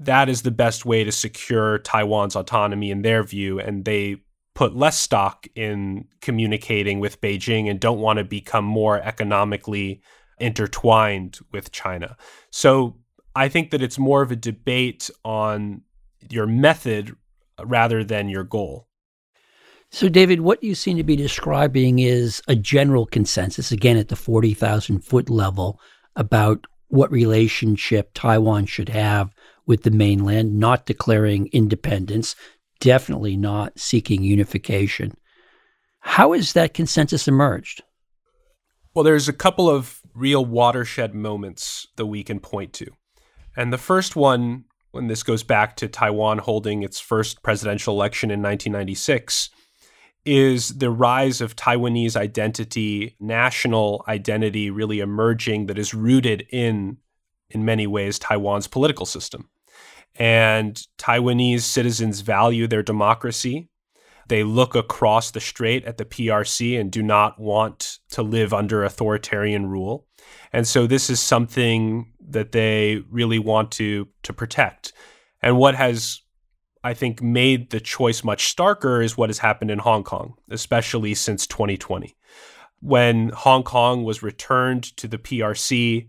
That 0.00 0.30
is 0.30 0.42
the 0.42 0.50
best 0.50 0.86
way 0.86 1.04
to 1.04 1.12
secure 1.12 1.78
Taiwan's 1.78 2.34
autonomy 2.34 2.90
in 2.90 3.02
their 3.02 3.22
view, 3.22 3.60
and 3.60 3.84
they 3.84 4.16
put 4.54 4.74
less 4.74 4.98
stock 4.98 5.46
in 5.54 6.06
communicating 6.20 7.00
with 7.00 7.20
Beijing 7.20 7.70
and 7.70 7.78
don't 7.78 8.00
want 8.00 8.18
to 8.18 8.24
become 8.24 8.64
more 8.64 9.00
economically 9.00 10.00
intertwined 10.38 11.38
with 11.52 11.70
China. 11.70 12.16
So 12.50 12.96
I 13.36 13.48
think 13.48 13.70
that 13.70 13.82
it's 13.82 13.98
more 13.98 14.22
of 14.22 14.32
a 14.32 14.36
debate 14.36 15.10
on 15.24 15.82
your 16.30 16.46
method 16.46 17.14
uh, 17.58 17.66
rather 17.66 18.02
than 18.02 18.28
your 18.28 18.44
goal. 18.44 18.88
So, 19.92 20.08
David, 20.08 20.40
what 20.40 20.62
you 20.62 20.74
seem 20.74 20.96
to 20.98 21.04
be 21.04 21.16
describing 21.16 21.98
is 21.98 22.40
a 22.46 22.54
general 22.54 23.06
consensus, 23.06 23.72
again 23.72 23.96
at 23.96 24.08
the 24.08 24.16
40,000 24.16 25.00
foot 25.00 25.28
level, 25.28 25.80
about 26.16 26.66
what 26.88 27.10
relationship 27.10 28.10
Taiwan 28.14 28.66
should 28.66 28.88
have 28.88 29.30
with 29.70 29.84
the 29.84 29.90
mainland, 29.90 30.58
not 30.58 30.84
declaring 30.84 31.48
independence, 31.52 32.36
definitely 32.80 33.36
not 33.36 33.78
seeking 33.78 34.22
unification. 34.22 35.14
How 36.00 36.32
has 36.32 36.52
that 36.52 36.74
consensus 36.74 37.26
emerged? 37.26 37.82
Well, 38.92 39.04
there's 39.04 39.28
a 39.28 39.32
couple 39.32 39.70
of 39.70 40.00
real 40.14 40.44
watershed 40.44 41.14
moments 41.14 41.86
that 41.96 42.06
we 42.06 42.22
can 42.22 42.40
point 42.40 42.74
to. 42.74 42.88
And 43.56 43.72
the 43.72 43.78
first 43.78 44.14
one 44.14 44.64
when 44.90 45.06
this 45.06 45.22
goes 45.22 45.42
back 45.42 45.76
to 45.76 45.88
Taiwan 45.88 46.38
holding 46.38 46.82
its 46.82 46.98
first 47.00 47.42
presidential 47.42 47.94
election 47.94 48.30
in 48.30 48.42
1996, 48.42 49.50
is 50.24 50.78
the 50.78 50.90
rise 50.90 51.40
of 51.40 51.56
Taiwanese 51.56 52.16
identity, 52.16 53.16
national 53.20 54.04
identity 54.06 54.70
really 54.70 55.00
emerging 55.00 55.66
that 55.66 55.78
is 55.78 55.94
rooted 55.94 56.46
in, 56.50 56.98
in 57.48 57.64
many 57.64 57.86
ways, 57.86 58.18
Taiwan's 58.18 58.66
political 58.66 59.06
system. 59.06 59.48
And 60.16 60.80
Taiwanese 60.98 61.62
citizens 61.62 62.20
value 62.20 62.66
their 62.66 62.82
democracy. 62.82 63.68
They 64.28 64.44
look 64.44 64.74
across 64.74 65.30
the 65.30 65.40
strait 65.40 65.84
at 65.84 65.96
the 65.96 66.04
PRC 66.04 66.78
and 66.78 66.92
do 66.92 67.02
not 67.02 67.40
want 67.40 67.98
to 68.10 68.22
live 68.22 68.54
under 68.54 68.84
authoritarian 68.84 69.66
rule. 69.66 70.06
And 70.52 70.68
so 70.68 70.86
this 70.86 71.10
is 71.10 71.20
something 71.20 72.12
that 72.28 72.52
they 72.52 73.02
really 73.10 73.38
want 73.38 73.72
to 73.72 74.08
to 74.22 74.32
protect. 74.32 74.92
And 75.42 75.56
what 75.58 75.74
has 75.74 76.20
I 76.82 76.94
think 76.94 77.20
made 77.20 77.70
the 77.70 77.80
choice 77.80 78.24
much 78.24 78.54
starker 78.54 79.04
is 79.04 79.16
what 79.16 79.28
has 79.28 79.38
happened 79.38 79.70
in 79.70 79.80
Hong 79.80 80.02
Kong, 80.02 80.34
especially 80.50 81.14
since 81.14 81.46
2020. 81.46 82.16
When 82.80 83.28
Hong 83.30 83.62
Kong 83.62 84.04
was 84.04 84.22
returned 84.22 84.84
to 84.96 85.06
the 85.06 85.18
PRC, 85.18 86.08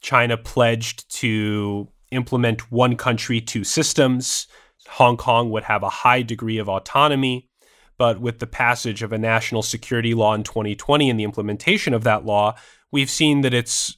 China 0.00 0.36
pledged 0.36 1.10
to 1.16 1.88
implement 2.14 2.70
one 2.72 2.96
country, 2.96 3.40
two 3.40 3.64
systems. 3.64 4.46
Hong 4.88 5.16
Kong 5.16 5.50
would 5.50 5.64
have 5.64 5.82
a 5.82 5.88
high 5.88 6.22
degree 6.22 6.58
of 6.58 6.68
autonomy. 6.68 7.48
But 7.96 8.20
with 8.20 8.38
the 8.40 8.46
passage 8.46 9.02
of 9.02 9.12
a 9.12 9.18
national 9.18 9.62
security 9.62 10.14
law 10.14 10.34
in 10.34 10.42
2020 10.42 11.08
and 11.08 11.18
the 11.18 11.24
implementation 11.24 11.94
of 11.94 12.04
that 12.04 12.24
law, 12.24 12.56
we've 12.90 13.10
seen 13.10 13.42
that 13.42 13.54
it's 13.54 13.96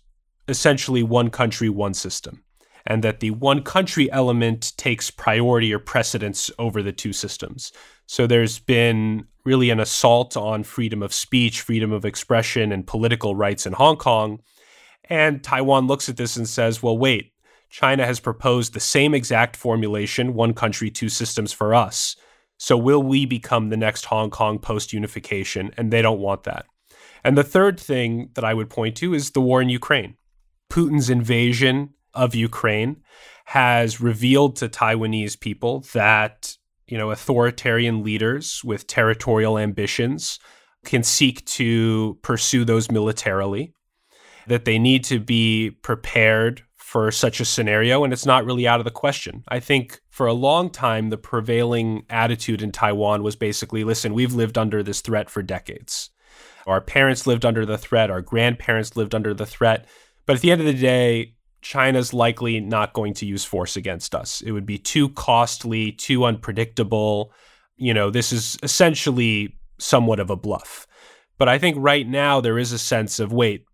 essentially 0.48 1.02
one 1.02 1.30
country, 1.30 1.68
one 1.68 1.94
system, 1.94 2.44
and 2.86 3.02
that 3.02 3.20
the 3.20 3.30
one 3.30 3.62
country 3.62 4.10
element 4.12 4.76
takes 4.76 5.10
priority 5.10 5.72
or 5.72 5.78
precedence 5.78 6.50
over 6.58 6.82
the 6.82 6.92
two 6.92 7.12
systems. 7.12 7.72
So 8.06 8.26
there's 8.26 8.58
been 8.58 9.26
really 9.44 9.70
an 9.70 9.80
assault 9.80 10.36
on 10.36 10.62
freedom 10.62 11.02
of 11.02 11.14
speech, 11.14 11.62
freedom 11.62 11.92
of 11.92 12.04
expression, 12.04 12.72
and 12.72 12.86
political 12.86 13.34
rights 13.34 13.66
in 13.66 13.72
Hong 13.72 13.96
Kong. 13.96 14.40
And 15.08 15.42
Taiwan 15.42 15.86
looks 15.86 16.08
at 16.08 16.16
this 16.16 16.36
and 16.36 16.48
says, 16.48 16.82
well, 16.82 16.98
wait, 16.98 17.32
China 17.70 18.06
has 18.06 18.20
proposed 18.20 18.72
the 18.72 18.80
same 18.80 19.14
exact 19.14 19.56
formulation, 19.56 20.34
one 20.34 20.54
country, 20.54 20.90
two 20.90 21.08
systems 21.08 21.52
for 21.52 21.74
us. 21.74 22.16
So 22.58 22.76
will 22.76 23.02
we 23.02 23.26
become 23.26 23.68
the 23.68 23.76
next 23.76 24.06
Hong 24.06 24.30
Kong 24.30 24.58
post 24.58 24.92
unification? 24.92 25.72
And 25.76 25.92
they 25.92 26.00
don't 26.00 26.20
want 26.20 26.44
that. 26.44 26.66
And 27.22 27.36
the 27.36 27.44
third 27.44 27.78
thing 27.78 28.30
that 28.34 28.44
I 28.44 28.54
would 28.54 28.70
point 28.70 28.96
to 28.98 29.12
is 29.12 29.32
the 29.32 29.40
war 29.40 29.60
in 29.60 29.68
Ukraine. 29.68 30.16
Putin's 30.70 31.10
invasion 31.10 31.90
of 32.14 32.34
Ukraine 32.34 33.02
has 33.46 34.00
revealed 34.00 34.56
to 34.56 34.68
Taiwanese 34.68 35.38
people 35.38 35.84
that, 35.92 36.56
you 36.86 36.96
know, 36.96 37.10
authoritarian 37.10 38.02
leaders 38.02 38.62
with 38.64 38.86
territorial 38.86 39.58
ambitions 39.58 40.38
can 40.84 41.02
seek 41.02 41.44
to 41.44 42.18
pursue 42.22 42.64
those 42.64 42.90
militarily, 42.90 43.74
that 44.46 44.64
they 44.64 44.78
need 44.78 45.04
to 45.04 45.20
be 45.20 45.70
prepared 45.70 46.62
for 46.96 47.10
such 47.10 47.40
a 47.40 47.44
scenario, 47.44 48.04
and 48.04 48.12
it's 48.14 48.24
not 48.24 48.46
really 48.46 48.66
out 48.66 48.80
of 48.80 48.84
the 48.86 48.90
question. 48.90 49.44
I 49.48 49.60
think 49.60 50.00
for 50.08 50.26
a 50.26 50.32
long 50.32 50.70
time, 50.70 51.10
the 51.10 51.18
prevailing 51.18 52.06
attitude 52.08 52.62
in 52.62 52.72
Taiwan 52.72 53.22
was 53.22 53.36
basically 53.36 53.84
listen, 53.84 54.14
we've 54.14 54.32
lived 54.32 54.56
under 54.56 54.82
this 54.82 55.02
threat 55.02 55.28
for 55.28 55.42
decades. 55.42 56.08
Our 56.66 56.80
parents 56.80 57.26
lived 57.26 57.44
under 57.44 57.66
the 57.66 57.76
threat, 57.76 58.10
our 58.10 58.22
grandparents 58.22 58.96
lived 58.96 59.14
under 59.14 59.34
the 59.34 59.44
threat. 59.44 59.86
But 60.24 60.36
at 60.36 60.40
the 60.40 60.50
end 60.50 60.62
of 60.62 60.66
the 60.66 60.72
day, 60.72 61.34
China's 61.60 62.14
likely 62.14 62.60
not 62.60 62.94
going 62.94 63.12
to 63.12 63.26
use 63.26 63.44
force 63.44 63.76
against 63.76 64.14
us. 64.14 64.40
It 64.40 64.52
would 64.52 64.64
be 64.64 64.78
too 64.78 65.10
costly, 65.10 65.92
too 65.92 66.24
unpredictable. 66.24 67.30
You 67.76 67.92
know, 67.92 68.08
this 68.08 68.32
is 68.32 68.56
essentially 68.62 69.58
somewhat 69.76 70.18
of 70.18 70.30
a 70.30 70.36
bluff. 70.36 70.86
But 71.36 71.50
I 71.50 71.58
think 71.58 71.76
right 71.78 72.08
now 72.08 72.40
there 72.40 72.58
is 72.58 72.72
a 72.72 72.78
sense 72.78 73.20
of 73.20 73.34
wait, 73.34 73.66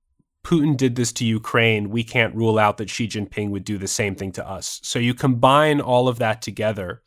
Putin 0.44 0.76
did 0.76 0.96
this 0.96 1.12
to 1.12 1.24
Ukraine. 1.24 1.90
We 1.90 2.04
can't 2.04 2.34
rule 2.34 2.58
out 2.58 2.76
that 2.78 2.90
Xi 2.90 3.06
Jinping 3.06 3.50
would 3.50 3.64
do 3.64 3.78
the 3.78 3.88
same 3.88 4.14
thing 4.14 4.32
to 4.32 4.48
us. 4.48 4.80
So 4.82 4.98
you 4.98 5.14
combine 5.14 5.80
all 5.80 6.08
of 6.08 6.18
that 6.18 6.42
together 6.42 7.02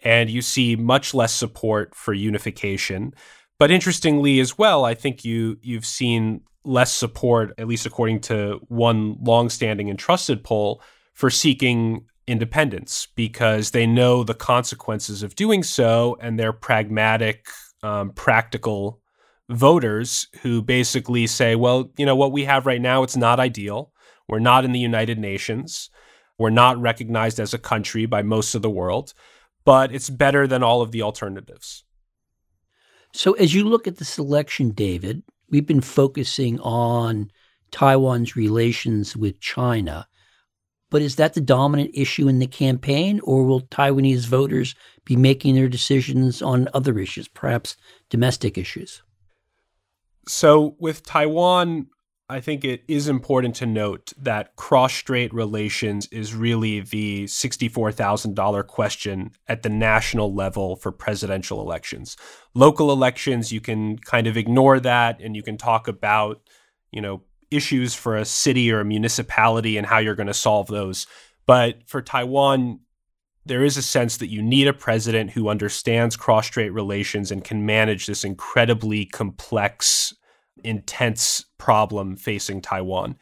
and 0.00 0.28
you 0.28 0.42
see 0.42 0.76
much 0.76 1.14
less 1.14 1.32
support 1.32 1.94
for 1.94 2.12
unification. 2.12 3.14
But 3.58 3.70
interestingly 3.70 4.40
as 4.40 4.58
well, 4.58 4.84
I 4.84 4.94
think 4.94 5.24
you 5.24 5.58
you've 5.62 5.86
seen 5.86 6.42
less 6.64 6.92
support, 6.92 7.52
at 7.58 7.68
least 7.68 7.86
according 7.86 8.20
to 8.20 8.60
one 8.68 9.16
longstanding 9.20 9.90
and 9.90 9.98
trusted 9.98 10.42
poll, 10.42 10.82
for 11.12 11.30
seeking 11.30 12.06
independence 12.26 13.06
because 13.14 13.70
they 13.70 13.86
know 13.86 14.24
the 14.24 14.34
consequences 14.34 15.22
of 15.22 15.36
doing 15.36 15.62
so 15.62 16.16
and 16.20 16.38
they're 16.38 16.52
pragmatic, 16.52 17.46
um, 17.82 18.10
practical 18.10 19.00
voters 19.48 20.28
who 20.42 20.62
basically 20.62 21.26
say, 21.26 21.54
well, 21.54 21.90
you 21.96 22.06
know, 22.06 22.16
what 22.16 22.32
we 22.32 22.44
have 22.44 22.66
right 22.66 22.80
now, 22.80 23.02
it's 23.02 23.16
not 23.16 23.40
ideal. 23.40 23.92
We're 24.28 24.38
not 24.38 24.64
in 24.64 24.72
the 24.72 24.78
United 24.78 25.18
Nations. 25.18 25.90
We're 26.38 26.50
not 26.50 26.80
recognized 26.80 27.38
as 27.38 27.54
a 27.54 27.58
country 27.58 28.06
by 28.06 28.22
most 28.22 28.54
of 28.54 28.62
the 28.62 28.70
world, 28.70 29.12
but 29.64 29.94
it's 29.94 30.10
better 30.10 30.46
than 30.46 30.62
all 30.62 30.82
of 30.82 30.92
the 30.92 31.02
alternatives. 31.02 31.84
So, 33.12 33.34
as 33.34 33.54
you 33.54 33.64
look 33.64 33.86
at 33.86 33.98
the 33.98 34.04
selection, 34.04 34.70
David, 34.70 35.22
we've 35.48 35.66
been 35.66 35.80
focusing 35.80 36.58
on 36.60 37.30
Taiwan's 37.70 38.34
relations 38.34 39.16
with 39.16 39.40
China. 39.40 40.08
But 40.90 41.02
is 41.02 41.16
that 41.16 41.34
the 41.34 41.40
dominant 41.40 41.90
issue 41.94 42.28
in 42.28 42.38
the 42.38 42.46
campaign, 42.46 43.20
or 43.22 43.44
will 43.44 43.62
Taiwanese 43.62 44.26
voters 44.26 44.74
be 45.04 45.16
making 45.16 45.54
their 45.54 45.68
decisions 45.68 46.42
on 46.42 46.68
other 46.74 46.98
issues, 46.98 47.28
perhaps 47.28 47.76
domestic 48.10 48.58
issues? 48.58 49.02
So, 50.26 50.76
with 50.78 51.04
Taiwan, 51.04 51.88
I 52.28 52.40
think 52.40 52.64
it 52.64 52.84
is 52.88 53.08
important 53.08 53.54
to 53.56 53.66
note 53.66 54.14
that 54.16 54.56
cross 54.56 54.94
strait 54.94 55.34
relations 55.34 56.06
is 56.06 56.34
really 56.34 56.80
the 56.80 57.24
$64,000 57.24 58.66
question 58.66 59.32
at 59.46 59.62
the 59.62 59.68
national 59.68 60.34
level 60.34 60.76
for 60.76 60.90
presidential 60.90 61.60
elections. 61.60 62.16
Local 62.54 62.90
elections, 62.90 63.52
you 63.52 63.60
can 63.60 63.98
kind 63.98 64.26
of 64.26 64.38
ignore 64.38 64.80
that 64.80 65.20
and 65.20 65.36
you 65.36 65.42
can 65.42 65.58
talk 65.58 65.86
about, 65.86 66.40
you 66.90 67.02
know, 67.02 67.22
issues 67.50 67.94
for 67.94 68.16
a 68.16 68.24
city 68.24 68.72
or 68.72 68.80
a 68.80 68.84
municipality 68.86 69.76
and 69.76 69.86
how 69.86 69.98
you're 69.98 70.14
going 70.14 70.26
to 70.26 70.34
solve 70.34 70.66
those. 70.68 71.06
But 71.46 71.86
for 71.86 72.00
Taiwan, 72.00 72.80
there 73.46 73.64
is 73.64 73.76
a 73.76 73.82
sense 73.82 74.16
that 74.18 74.30
you 74.30 74.42
need 74.42 74.66
a 74.66 74.72
president 74.72 75.30
who 75.30 75.48
understands 75.48 76.16
cross 76.16 76.46
strait 76.46 76.70
relations 76.70 77.30
and 77.30 77.44
can 77.44 77.66
manage 77.66 78.06
this 78.06 78.24
incredibly 78.24 79.04
complex, 79.04 80.14
intense 80.62 81.44
problem 81.58 82.16
facing 82.16 82.60
Taiwan. 82.60 83.16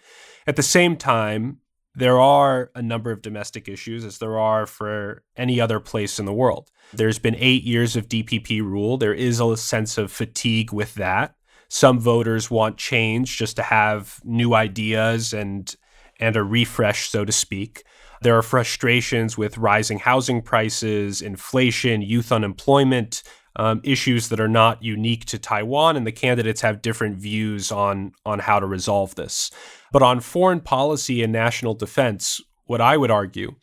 At 0.47 0.57
the 0.57 0.63
same 0.63 0.97
time, 0.97 1.59
there 1.95 2.21
are 2.21 2.71
a 2.75 2.83
number 2.83 3.11
of 3.11 3.21
domestic 3.21 3.69
issues, 3.69 4.05
as 4.05 4.19
there 4.19 4.39
are 4.39 4.67
for 4.67 5.23
any 5.37 5.61
other 5.61 5.79
place 5.79 6.19
in 6.19 6.25
the 6.25 6.33
world. 6.33 6.71
There's 6.93 7.19
been 7.19 7.37
eight 7.37 7.65
years 7.65 7.97
of 7.97 8.09
DPP 8.09 8.63
rule. 8.63 8.97
There 8.97 9.13
is 9.13 9.41
a 9.41 9.57
sense 9.57 9.99
of 9.99 10.11
fatigue 10.11 10.73
with 10.73 10.95
that. 10.95 11.35
Some 11.69 11.99
voters 11.99 12.51
want 12.51 12.77
change 12.77 13.37
just 13.37 13.57
to 13.57 13.63
have 13.63 14.21
new 14.25 14.55
ideas 14.55 15.33
and 15.33 15.75
and 16.21 16.37
a 16.37 16.43
refresh, 16.43 17.09
so 17.09 17.25
to 17.25 17.33
speak. 17.33 17.83
There 18.23 18.37
are 18.39 18.43
frustrations 18.43 19.37
with 19.37 19.59
rising 19.59 19.99
housing 19.99 20.43
prices, 20.43 21.21
inflation, 21.21 22.03
youth 22.03 22.31
unemployment, 22.31 23.23
um, 23.57 23.81
issues 23.85 24.29
that 24.29 24.41
are 24.41 24.49
not 24.49 24.83
unique 24.83 25.25
to 25.27 25.39
Taiwan, 25.39 25.97
and 25.97 26.07
the 26.07 26.13
candidates 26.13 26.61
have 26.61 26.83
different 26.83 27.17
views 27.17 27.71
on 27.73 28.13
on 28.25 28.39
how 28.39 28.61
to 28.61 28.67
resolve 28.67 29.15
this. 29.15 29.51
But 29.93 30.03
on 30.03 30.21
foreign 30.21 30.61
policy 30.61 31.23
and 31.23 31.33
national 31.33 31.75
defense, 31.75 32.41
what 32.67 32.81
I 32.81 32.97
would 32.97 33.11
argue 33.11 33.57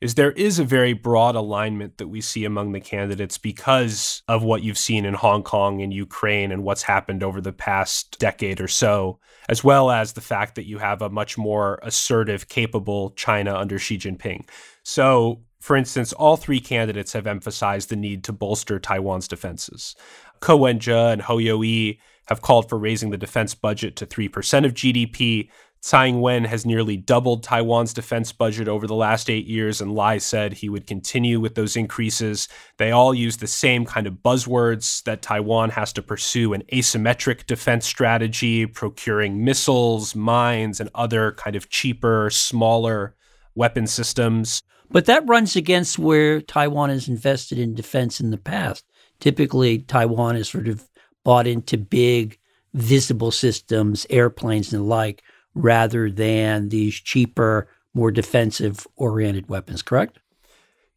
is 0.00 0.14
there 0.14 0.32
is 0.32 0.58
a 0.58 0.64
very 0.64 0.92
broad 0.92 1.34
alignment 1.34 1.98
that 1.98 2.08
we 2.08 2.20
see 2.20 2.44
among 2.44 2.72
the 2.72 2.80
candidates 2.80 3.38
because 3.38 4.22
of 4.28 4.42
what 4.42 4.62
you've 4.62 4.78
seen 4.78 5.04
in 5.04 5.14
Hong 5.14 5.42
Kong 5.42 5.82
and 5.82 5.92
Ukraine 5.92 6.52
and 6.52 6.62
what's 6.62 6.82
happened 6.82 7.22
over 7.22 7.40
the 7.40 7.52
past 7.52 8.18
decade 8.18 8.60
or 8.60 8.68
so, 8.68 9.18
as 9.48 9.62
well 9.64 9.90
as 9.90 10.12
the 10.12 10.20
fact 10.20 10.54
that 10.54 10.66
you 10.66 10.78
have 10.78 11.02
a 11.02 11.10
much 11.10 11.38
more 11.38 11.78
assertive, 11.82 12.48
capable 12.48 13.10
China 13.10 13.54
under 13.54 13.78
Xi 13.78 13.98
Jinping. 13.98 14.48
So, 14.82 15.42
for 15.60 15.76
instance, 15.76 16.12
all 16.12 16.36
three 16.36 16.60
candidates 16.60 17.12
have 17.12 17.26
emphasized 17.26 17.88
the 17.88 17.96
need 17.96 18.22
to 18.24 18.32
bolster 18.32 18.78
Taiwan's 18.78 19.26
defenses. 19.26 19.96
Ko 20.40 20.56
Wen-je 20.56 20.92
and 20.94 21.22
Hou 21.22 21.38
Yu-ih 21.38 21.98
have 22.26 22.42
called 22.42 22.68
for 22.68 22.78
raising 22.78 23.10
the 23.10 23.16
defense 23.16 23.54
budget 23.54 23.96
to 23.96 24.06
3% 24.06 24.64
of 24.64 24.74
GDP, 24.74 25.48
Tsai 25.86 26.06
Ing-wen 26.06 26.42
has 26.46 26.66
nearly 26.66 26.96
doubled 26.96 27.44
Taiwan's 27.44 27.92
defense 27.92 28.32
budget 28.32 28.66
over 28.66 28.88
the 28.88 28.94
last 28.96 29.30
eight 29.30 29.46
years, 29.46 29.80
and 29.80 29.94
Lai 29.94 30.18
said 30.18 30.52
he 30.52 30.68
would 30.68 30.84
continue 30.84 31.38
with 31.38 31.54
those 31.54 31.76
increases. 31.76 32.48
They 32.76 32.90
all 32.90 33.14
use 33.14 33.36
the 33.36 33.46
same 33.46 33.84
kind 33.84 34.08
of 34.08 34.14
buzzwords 34.14 35.04
that 35.04 35.22
Taiwan 35.22 35.70
has 35.70 35.92
to 35.92 36.02
pursue 36.02 36.54
an 36.54 36.64
asymmetric 36.72 37.46
defense 37.46 37.86
strategy, 37.86 38.66
procuring 38.66 39.44
missiles, 39.44 40.16
mines, 40.16 40.80
and 40.80 40.90
other 40.92 41.30
kind 41.38 41.54
of 41.54 41.68
cheaper, 41.68 42.30
smaller 42.30 43.14
weapon 43.54 43.86
systems. 43.86 44.64
But 44.90 45.06
that 45.06 45.28
runs 45.28 45.54
against 45.54 46.00
where 46.00 46.40
Taiwan 46.40 46.90
has 46.90 47.06
invested 47.06 47.60
in 47.60 47.76
defense 47.76 48.18
in 48.18 48.32
the 48.32 48.38
past. 48.38 48.84
Typically, 49.20 49.78
Taiwan 49.78 50.34
has 50.34 50.48
sort 50.48 50.66
of 50.66 50.88
bought 51.22 51.46
into 51.46 51.78
big, 51.78 52.40
visible 52.74 53.30
systems, 53.30 54.04
airplanes 54.10 54.72
and 54.72 54.82
the 54.82 54.84
like 54.84 55.22
rather 55.56 56.10
than 56.10 56.68
these 56.68 56.94
cheaper, 56.94 57.68
more 57.94 58.10
defensive 58.10 58.86
oriented 58.96 59.48
weapons, 59.48 59.82
correct? 59.82 60.18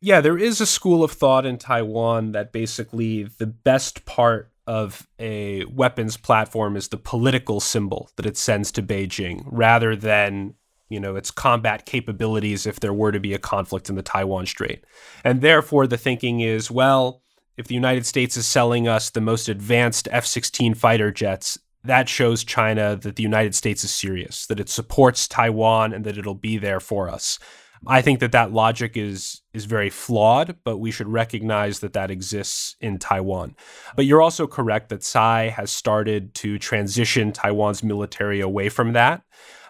Yeah, 0.02 0.22
there 0.22 0.38
is 0.38 0.62
a 0.62 0.66
school 0.66 1.04
of 1.04 1.12
thought 1.12 1.46
in 1.46 1.58
Taiwan 1.58 2.34
that 2.34 2.52
basically 2.52 3.24
the 3.24 3.48
best 3.48 4.06
part 4.06 4.52
of 4.68 5.08
a 5.18 5.66
weapons 5.66 6.16
platform 6.16 6.76
is 6.76 6.90
the 6.90 6.98
political 6.98 7.60
symbol 7.60 8.10
that 8.18 8.26
it 8.26 8.38
sends 8.38 8.72
to 8.74 8.84
Beijing 8.84 9.44
rather 9.46 9.96
than 9.96 10.54
you 10.90 11.00
know 11.00 11.16
its 11.16 11.32
combat 11.32 11.86
capabilities 11.86 12.68
if 12.68 12.80
there 12.80 12.94
were 12.94 13.12
to 13.12 13.20
be 13.20 13.34
a 13.34 13.40
conflict 13.40 13.90
in 13.90 13.96
the 13.96 14.04
Taiwan 14.04 14.46
Strait. 14.46 14.84
And 15.24 15.42
therefore 15.42 15.88
the 15.88 15.98
thinking 15.98 16.42
is 16.42 16.70
well 16.70 17.24
if 17.58 17.68
the 17.68 17.76
United 17.76 18.06
States 18.06 18.38
is 18.38 18.46
selling 18.46 18.88
us 18.88 19.10
the 19.10 19.22
most 19.22 19.50
advanced 19.50 20.08
F-16 20.12 20.78
fighter 20.78 21.12
jets 21.12 21.58
that 21.84 22.10
shows 22.10 22.44
China 22.44 22.96
that 22.96 23.16
the 23.16 23.24
United 23.24 23.56
States 23.56 23.84
is 23.84 23.92
serious, 23.92 24.46
that 24.48 24.60
it 24.60 24.70
supports 24.70 25.28
Taiwan 25.28 25.94
and 25.94 26.06
that 26.06 26.18
it'll 26.18 26.36
be 26.36 26.58
there 26.58 26.80
for 26.80 27.10
us. 27.10 27.40
I 27.88 28.02
think 28.02 28.20
that 28.20 28.34
that 28.34 28.52
logic 28.52 28.98
is 28.98 29.42
is 29.54 29.66
very 29.66 29.90
flawed, 29.90 30.58
but 30.64 30.78
we 30.78 30.92
should 30.92 31.08
recognize 31.08 31.80
that 31.80 31.94
that 31.94 32.12
exists 32.12 32.76
in 32.82 33.00
Taiwan. 33.00 33.56
But 33.96 34.06
you're 34.06 34.22
also 34.22 34.48
correct 34.48 34.90
that 34.90 35.04
Tsai 35.04 35.50
has 35.50 35.72
started 35.72 36.34
to 36.36 36.60
transition 36.60 37.32
Taiwan's 37.32 37.84
military 37.84 38.42
away 38.42 38.70
from 38.70 38.94
that. 38.94 39.22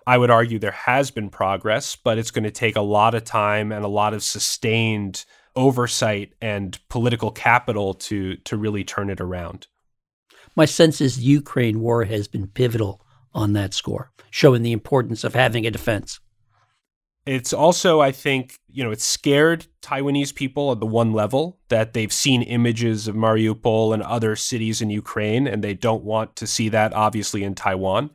I 0.07 0.17
would 0.17 0.31
argue 0.31 0.57
there 0.57 0.71
has 0.71 1.11
been 1.11 1.29
progress, 1.29 1.95
but 1.95 2.17
it's 2.17 2.31
going 2.31 2.45
to 2.45 2.51
take 2.51 2.75
a 2.75 2.81
lot 2.81 3.13
of 3.13 3.25
time 3.25 3.71
and 3.71 3.85
a 3.85 3.89
lot 3.89 4.15
of 4.15 4.23
sustained 4.23 5.23
oversight 5.55 6.33
and 6.41 6.79
political 6.89 7.29
capital 7.29 7.93
to 7.93 8.37
to 8.37 8.57
really 8.57 8.83
turn 8.83 9.11
it 9.11 9.21
around 9.21 9.67
my 10.59 10.65
sense 10.65 10.99
is 10.99 11.15
the 11.15 11.23
Ukraine 11.23 11.79
war 11.79 12.03
has 12.03 12.27
been 12.27 12.47
pivotal 12.47 12.99
on 13.33 13.53
that 13.53 13.73
score, 13.73 14.11
showing 14.29 14.61
the 14.61 14.73
importance 14.73 15.23
of 15.23 15.33
having 15.33 15.65
a 15.65 15.71
defense. 15.71 16.19
It's 17.25 17.53
also, 17.53 18.01
I 18.01 18.11
think, 18.11 18.55
you 18.67 18.83
know, 18.83 18.91
it 18.91 18.99
scared 18.99 19.67
Taiwanese 19.81 20.35
people 20.35 20.69
at 20.73 20.81
the 20.81 20.85
one 20.85 21.13
level 21.13 21.59
that 21.69 21.93
they've 21.93 22.11
seen 22.11 22.41
images 22.41 23.07
of 23.07 23.15
Mariupol 23.15 23.93
and 23.93 24.03
other 24.03 24.35
cities 24.35 24.81
in 24.81 24.89
Ukraine, 24.89 25.47
and 25.47 25.63
they 25.63 25.73
don't 25.73 26.03
want 26.03 26.35
to 26.35 26.45
see 26.45 26.67
that, 26.67 26.91
obviously, 26.93 27.45
in 27.45 27.55
Taiwan. 27.55 28.09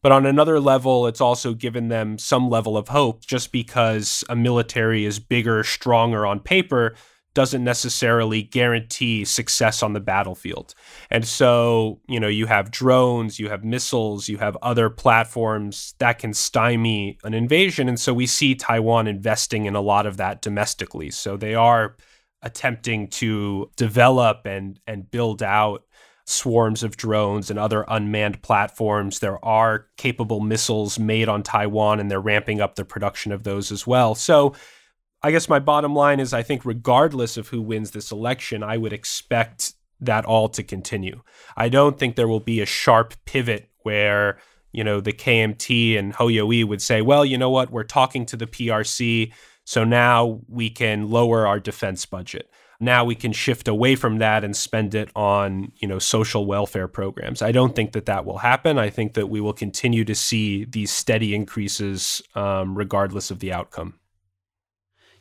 But 0.00 0.12
on 0.12 0.24
another 0.24 0.58
level, 0.58 1.06
it's 1.06 1.20
also 1.20 1.52
given 1.52 1.88
them 1.88 2.16
some 2.16 2.48
level 2.48 2.78
of 2.78 2.88
hope 2.88 3.26
just 3.26 3.52
because 3.52 4.24
a 4.30 4.36
military 4.36 5.04
is 5.04 5.18
bigger, 5.18 5.62
stronger 5.64 6.24
on 6.24 6.40
paper 6.40 6.94
doesn't 7.34 7.62
necessarily 7.62 8.42
guarantee 8.42 9.24
success 9.24 9.82
on 9.82 9.92
the 9.92 10.00
battlefield. 10.00 10.74
And 11.10 11.26
so, 11.26 12.00
you 12.08 12.18
know, 12.18 12.28
you 12.28 12.46
have 12.46 12.70
drones, 12.70 13.38
you 13.38 13.48
have 13.48 13.64
missiles, 13.64 14.28
you 14.28 14.38
have 14.38 14.56
other 14.62 14.90
platforms 14.90 15.94
that 15.98 16.18
can 16.18 16.34
stymie 16.34 17.18
an 17.22 17.34
invasion. 17.34 17.88
And 17.88 18.00
so 18.00 18.12
we 18.12 18.26
see 18.26 18.54
Taiwan 18.54 19.06
investing 19.06 19.66
in 19.66 19.76
a 19.76 19.80
lot 19.80 20.06
of 20.06 20.16
that 20.16 20.42
domestically. 20.42 21.10
So 21.10 21.36
they 21.36 21.54
are 21.54 21.96
attempting 22.42 23.06
to 23.08 23.70
develop 23.76 24.46
and 24.46 24.80
and 24.86 25.10
build 25.10 25.42
out 25.42 25.84
swarms 26.30 26.82
of 26.82 26.96
drones 26.96 27.50
and 27.50 27.58
other 27.58 27.84
unmanned 27.88 28.40
platforms. 28.42 29.18
There 29.18 29.44
are 29.44 29.86
capable 29.96 30.40
missiles 30.40 30.98
made 30.98 31.28
on 31.28 31.42
Taiwan, 31.42 32.00
and 32.00 32.10
they're 32.10 32.20
ramping 32.20 32.60
up 32.60 32.76
the 32.76 32.84
production 32.84 33.32
of 33.32 33.42
those 33.42 33.72
as 33.72 33.86
well. 33.86 34.14
So, 34.14 34.54
I 35.22 35.30
guess 35.30 35.48
my 35.48 35.58
bottom 35.58 35.94
line 35.94 36.18
is 36.18 36.32
I 36.32 36.42
think, 36.42 36.64
regardless 36.64 37.36
of 37.36 37.48
who 37.48 37.60
wins 37.60 37.90
this 37.90 38.10
election, 38.10 38.62
I 38.62 38.76
would 38.76 38.92
expect 38.92 39.74
that 40.00 40.24
all 40.24 40.48
to 40.48 40.62
continue. 40.62 41.22
I 41.56 41.68
don't 41.68 41.98
think 41.98 42.16
there 42.16 42.28
will 42.28 42.40
be 42.40 42.60
a 42.60 42.66
sharp 42.66 43.14
pivot 43.26 43.68
where, 43.82 44.38
you 44.72 44.82
know, 44.82 45.00
the 45.00 45.12
KMT 45.12 45.98
and 45.98 46.14
Yu-ih 46.18 46.64
would 46.64 46.80
say, 46.80 47.02
well, 47.02 47.24
you 47.24 47.36
know 47.36 47.50
what, 47.50 47.70
we're 47.70 47.84
talking 47.84 48.24
to 48.26 48.36
the 48.36 48.46
PRC, 48.46 49.32
so 49.64 49.84
now 49.84 50.40
we 50.48 50.70
can 50.70 51.10
lower 51.10 51.46
our 51.46 51.60
defense 51.60 52.06
budget. 52.06 52.50
Now 52.82 53.04
we 53.04 53.14
can 53.14 53.32
shift 53.32 53.68
away 53.68 53.94
from 53.94 54.18
that 54.18 54.42
and 54.42 54.56
spend 54.56 54.94
it 54.94 55.10
on 55.14 55.70
you 55.76 55.86
know 55.86 55.98
social 55.98 56.46
welfare 56.46 56.88
programs. 56.88 57.42
I 57.42 57.52
don't 57.52 57.76
think 57.76 57.92
that 57.92 58.06
that 58.06 58.24
will 58.24 58.38
happen. 58.38 58.78
I 58.78 58.88
think 58.88 59.12
that 59.14 59.28
we 59.28 59.42
will 59.42 59.52
continue 59.52 60.02
to 60.06 60.14
see 60.14 60.64
these 60.64 60.90
steady 60.90 61.34
increases 61.34 62.22
um, 62.34 62.76
regardless 62.76 63.30
of 63.30 63.40
the 63.40 63.52
outcome 63.52 63.99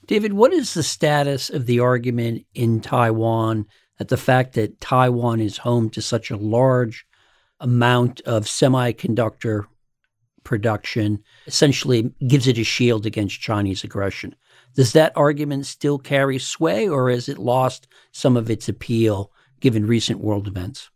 david 0.09 0.33
what 0.33 0.51
is 0.51 0.73
the 0.73 0.83
status 0.83 1.49
of 1.49 1.65
the 1.65 1.79
argument 1.79 2.45
in 2.53 2.81
taiwan 2.81 3.65
that 3.97 4.09
the 4.09 4.17
fact 4.17 4.53
that 4.53 4.81
taiwan 4.81 5.39
is 5.39 5.57
home 5.57 5.89
to 5.89 6.01
such 6.01 6.29
a 6.29 6.37
large 6.37 7.05
amount 7.61 8.19
of 8.21 8.43
semiconductor 8.43 9.63
production 10.43 11.23
essentially 11.47 12.13
gives 12.27 12.47
it 12.47 12.57
a 12.57 12.63
shield 12.63 13.05
against 13.05 13.39
chinese 13.39 13.83
aggression 13.83 14.35
does 14.75 14.93
that 14.93 15.13
argument 15.15 15.65
still 15.65 15.97
carry 15.97 16.39
sway, 16.39 16.87
or 16.87 17.09
has 17.09 17.27
it 17.27 17.37
lost 17.37 17.87
some 18.11 18.37
of 18.37 18.49
its 18.49 18.69
appeal 18.69 19.31
given 19.59 19.85
recent 19.85 20.19
world 20.19 20.47
events? 20.47 20.89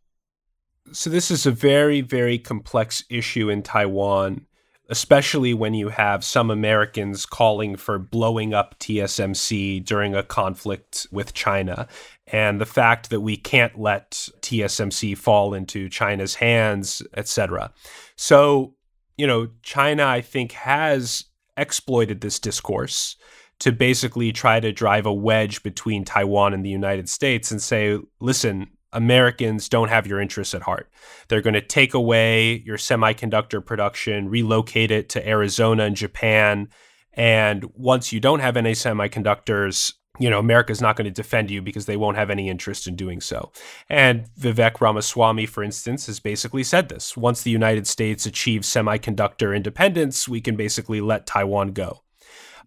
So, 0.91 1.10
this 1.10 1.32
is 1.32 1.45
a 1.45 1.52
very, 1.52 2.02
very 2.02 2.38
complex 2.38 3.04
issue 3.10 3.49
in 3.49 3.63
Taiwan, 3.63 4.45
especially 4.89 5.54
when 5.54 5.74
you 5.74 5.89
have 5.89 6.24
some 6.24 6.52
Americans 6.52 7.26
calling 7.26 7.76
for 7.76 7.98
blowing 7.98 8.54
up 8.54 8.78
TSMC 8.80 9.84
during 9.84 10.13
a 10.13 10.24
conflict 10.24 11.08
with 11.12 11.34
China. 11.34 11.88
And 12.28 12.60
the 12.60 12.65
fact 12.65 13.10
that 13.10 13.22
we 13.22 13.38
can't 13.38 13.80
let 13.80 14.12
TSMC 14.41 15.17
fall 15.17 15.54
into 15.54 15.89
China's 15.89 16.36
hands, 16.36 17.02
etc. 17.15 17.72
So, 18.15 18.76
you 19.17 19.28
know, 19.28 19.50
China, 19.62 20.06
I 20.06 20.22
think, 20.22 20.52
has 20.54 21.26
exploited 21.56 22.22
this 22.22 22.39
discourse 22.39 23.15
to 23.60 23.72
basically 23.72 24.32
try 24.32 24.60
to 24.60 24.72
drive 24.72 25.06
a 25.06 25.13
wedge 25.13 25.63
between 25.63 26.04
Taiwan 26.04 26.54
and 26.54 26.65
the 26.65 26.69
United 26.69 27.08
States 27.08 27.52
and 27.52 27.62
say, 27.62 28.00
listen, 28.19 28.67
Americans 28.93 29.67
don't 29.67 29.89
have 29.89 30.08
your 30.08 30.21
interests 30.21 30.53
at 30.53 30.62
heart. 30.62 30.89
They're 31.27 31.41
going 31.41 31.53
to 31.53 31.62
take 31.62 31.93
away 31.93 32.63
your 32.65 32.77
semiconductor 32.77 33.65
production, 33.65 34.29
relocate 34.29 34.91
it 34.91 35.10
to 35.10 35.27
Arizona 35.27 35.84
and 35.84 35.95
Japan. 35.95 36.69
And 37.13 37.65
once 37.75 38.13
you 38.13 38.19
don't 38.19 38.39
have 38.39 38.58
any 38.58 38.73
semiconductors, 38.73 39.93
you 40.19 40.29
know, 40.29 40.39
America's 40.39 40.82
not 40.82 40.95
going 40.95 41.06
to 41.06 41.12
defend 41.12 41.49
you 41.49 41.62
because 41.62 41.88
they 41.88 41.97
won't 41.97 42.17
have 42.17 42.29
any 42.29 42.47
interest 42.47 42.88
in 42.88 42.95
doing 42.95 43.19
so. 43.19 43.51
And 43.89 44.29
Vivek 44.39 44.79
Ramaswamy, 44.79 45.47
for 45.47 45.63
instance, 45.63 46.06
has 46.06 46.19
basically 46.19 46.63
said 46.63 46.89
this. 46.89 47.17
Once 47.17 47.41
the 47.41 47.51
United 47.51 47.88
States 47.88 48.25
achieves 48.25 48.67
semiconductor 48.67 49.56
independence, 49.56 50.27
we 50.27 50.39
can 50.39 50.56
basically 50.56 51.01
let 51.01 51.25
Taiwan 51.25 51.69
go. 51.69 52.02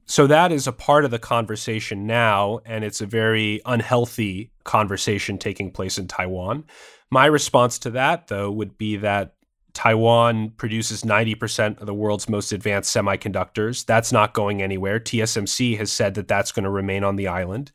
So 0.07 0.29
that 0.29 0.53
is 0.53 0.69
a 0.69 0.73
part 0.73 1.05
of 1.05 1.11
the 1.11 1.19
conversation 1.19 2.07
now, 2.07 2.61
and 2.65 2.85
it's 2.85 3.01
a 3.01 3.07
very 3.07 3.61
unhealthy 3.67 4.53
conversation 4.63 5.37
taking 5.37 5.73
place 5.73 5.99
in 5.99 6.07
Taiwan. 6.07 6.65
My 7.11 7.27
response 7.27 7.79
to 7.81 7.91
that, 7.91 8.29
though, 8.29 8.51
would 8.51 8.79
be 8.79 8.97
that 8.99 9.35
Taiwan 9.75 10.51
produces 10.57 11.03
90% 11.03 11.81
of 11.81 11.87
the 11.87 11.95
world's 11.95 12.29
most 12.29 12.53
advanced 12.53 12.95
semiconductors. 12.95 13.85
That's 13.85 14.13
not 14.13 14.33
going 14.33 14.63
anywhere. 14.63 14.99
TSMC 15.01 15.77
has 15.77 15.93
said 15.93 16.15
that 16.15 16.29
that's 16.29 16.53
going 16.53 16.65
to 16.65 16.71
remain 16.71 17.05
on 17.05 17.17
the 17.17 17.29
island. 17.29 17.73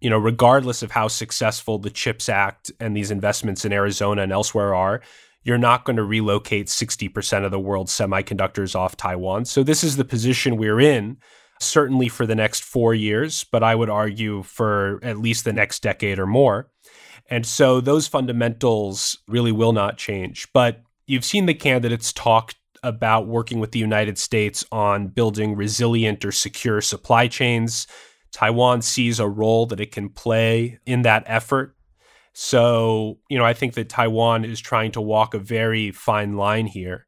You 0.00 0.10
know, 0.10 0.18
regardless 0.18 0.82
of 0.82 0.90
how 0.90 1.08
successful 1.08 1.78
the 1.78 1.90
CHIPS 1.90 2.28
Act 2.28 2.72
and 2.80 2.96
these 2.96 3.10
investments 3.10 3.64
in 3.64 3.72
Arizona 3.72 4.22
and 4.22 4.32
elsewhere 4.32 4.74
are, 4.74 5.02
you're 5.44 5.56
not 5.56 5.84
going 5.84 5.96
to 5.96 6.02
relocate 6.02 6.66
60% 6.66 7.44
of 7.44 7.52
the 7.52 7.60
world's 7.60 7.92
semiconductors 7.92 8.74
off 8.74 8.96
Taiwan. 8.96 9.44
So 9.44 9.62
this 9.62 9.84
is 9.84 9.96
the 9.96 10.04
position 10.04 10.56
we're 10.56 10.80
in 10.80 11.18
certainly 11.60 12.08
for 12.08 12.26
the 12.26 12.34
next 12.34 12.64
four 12.64 12.94
years, 12.94 13.44
but 13.44 13.62
I 13.62 13.74
would 13.74 13.90
argue 13.90 14.42
for 14.42 14.98
at 15.02 15.18
least 15.18 15.44
the 15.44 15.52
next 15.52 15.82
decade 15.82 16.18
or 16.18 16.26
more. 16.26 16.70
And 17.28 17.44
so 17.44 17.80
those 17.80 18.06
fundamentals 18.06 19.18
really 19.26 19.52
will 19.52 19.72
not 19.72 19.96
change. 19.96 20.48
But 20.52 20.82
you've 21.06 21.24
seen 21.24 21.46
the 21.46 21.54
candidates 21.54 22.12
talk 22.12 22.54
about 22.82 23.26
working 23.26 23.58
with 23.58 23.72
the 23.72 23.78
United 23.78 24.18
States 24.18 24.64
on 24.70 25.08
building 25.08 25.56
resilient 25.56 26.24
or 26.24 26.32
secure 26.32 26.80
supply 26.80 27.26
chains. 27.26 27.86
Taiwan 28.32 28.82
sees 28.82 29.18
a 29.18 29.28
role 29.28 29.66
that 29.66 29.80
it 29.80 29.92
can 29.92 30.08
play 30.08 30.78
in 30.86 31.02
that 31.02 31.24
effort. 31.26 31.74
So, 32.32 33.18
you 33.28 33.38
know, 33.38 33.44
I 33.44 33.54
think 33.54 33.74
that 33.74 33.88
Taiwan 33.88 34.44
is 34.44 34.60
trying 34.60 34.92
to 34.92 35.00
walk 35.00 35.32
a 35.32 35.38
very 35.38 35.90
fine 35.90 36.36
line 36.36 36.66
here. 36.66 37.06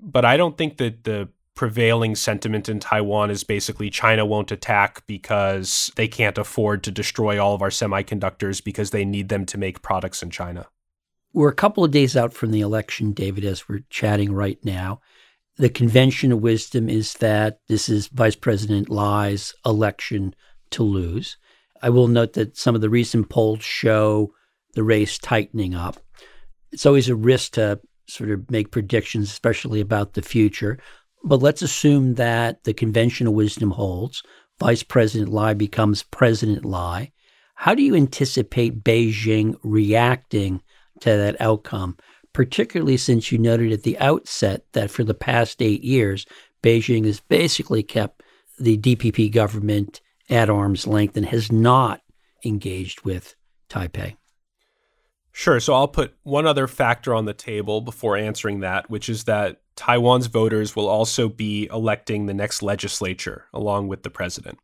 But 0.00 0.24
I 0.24 0.38
don't 0.38 0.56
think 0.56 0.78
that 0.78 1.04
the 1.04 1.28
prevailing 1.54 2.14
sentiment 2.14 2.68
in 2.68 2.80
Taiwan 2.80 3.30
is 3.30 3.44
basically 3.44 3.90
China 3.90 4.24
won't 4.24 4.52
attack 4.52 5.06
because 5.06 5.90
they 5.96 6.08
can't 6.08 6.38
afford 6.38 6.82
to 6.82 6.90
destroy 6.90 7.42
all 7.42 7.54
of 7.54 7.62
our 7.62 7.68
semiconductors 7.68 8.62
because 8.62 8.90
they 8.90 9.04
need 9.04 9.28
them 9.28 9.44
to 9.46 9.58
make 9.58 9.82
products 9.82 10.22
in 10.22 10.30
China. 10.30 10.66
We're 11.34 11.50
a 11.50 11.54
couple 11.54 11.84
of 11.84 11.90
days 11.90 12.16
out 12.16 12.32
from 12.32 12.50
the 12.50 12.60
election, 12.60 13.12
David, 13.12 13.44
as 13.44 13.68
we're 13.68 13.84
chatting 13.90 14.32
right 14.32 14.58
now. 14.64 15.00
The 15.56 15.68
convention 15.68 16.32
of 16.32 16.40
wisdom 16.40 16.88
is 16.88 17.14
that 17.14 17.60
this 17.68 17.88
is 17.88 18.08
Vice 18.08 18.36
President 18.36 18.88
Lai's 18.88 19.54
election 19.64 20.34
to 20.70 20.82
lose. 20.82 21.36
I 21.82 21.90
will 21.90 22.08
note 22.08 22.34
that 22.34 22.56
some 22.56 22.74
of 22.74 22.80
the 22.80 22.90
recent 22.90 23.28
polls 23.28 23.62
show 23.62 24.32
the 24.74 24.82
race 24.82 25.18
tightening 25.18 25.74
up. 25.74 25.98
It's 26.70 26.86
always 26.86 27.08
a 27.08 27.16
risk 27.16 27.52
to 27.52 27.80
sort 28.06 28.30
of 28.30 28.50
make 28.50 28.70
predictions, 28.70 29.30
especially 29.30 29.80
about 29.80 30.14
the 30.14 30.22
future. 30.22 30.78
But 31.24 31.40
let's 31.40 31.62
assume 31.62 32.14
that 32.14 32.64
the 32.64 32.74
conventional 32.74 33.34
wisdom 33.34 33.70
holds. 33.70 34.22
Vice 34.58 34.82
President 34.82 35.30
Lai 35.30 35.54
becomes 35.54 36.02
President 36.02 36.64
Lai. 36.64 37.12
How 37.54 37.74
do 37.74 37.82
you 37.82 37.94
anticipate 37.94 38.82
Beijing 38.82 39.56
reacting 39.62 40.62
to 41.00 41.10
that 41.10 41.40
outcome, 41.40 41.96
particularly 42.32 42.96
since 42.96 43.30
you 43.30 43.38
noted 43.38 43.72
at 43.72 43.82
the 43.82 43.98
outset 43.98 44.64
that 44.72 44.90
for 44.90 45.04
the 45.04 45.14
past 45.14 45.62
eight 45.62 45.82
years, 45.82 46.26
Beijing 46.62 47.04
has 47.04 47.20
basically 47.20 47.82
kept 47.82 48.22
the 48.58 48.78
DPP 48.78 49.32
government 49.32 50.00
at 50.28 50.50
arm's 50.50 50.86
length 50.86 51.16
and 51.16 51.26
has 51.26 51.50
not 51.50 52.00
engaged 52.44 53.02
with 53.02 53.34
Taipei? 53.68 54.16
Sure. 55.32 55.60
So 55.60 55.72
I'll 55.72 55.88
put 55.88 56.14
one 56.22 56.46
other 56.46 56.66
factor 56.66 57.14
on 57.14 57.24
the 57.24 57.32
table 57.32 57.80
before 57.80 58.16
answering 58.16 58.60
that, 58.60 58.90
which 58.90 59.08
is 59.08 59.24
that 59.24 59.61
Taiwan's 59.76 60.26
voters 60.26 60.76
will 60.76 60.88
also 60.88 61.28
be 61.28 61.68
electing 61.72 62.26
the 62.26 62.34
next 62.34 62.62
legislature 62.62 63.46
along 63.52 63.88
with 63.88 64.02
the 64.02 64.10
president. 64.10 64.58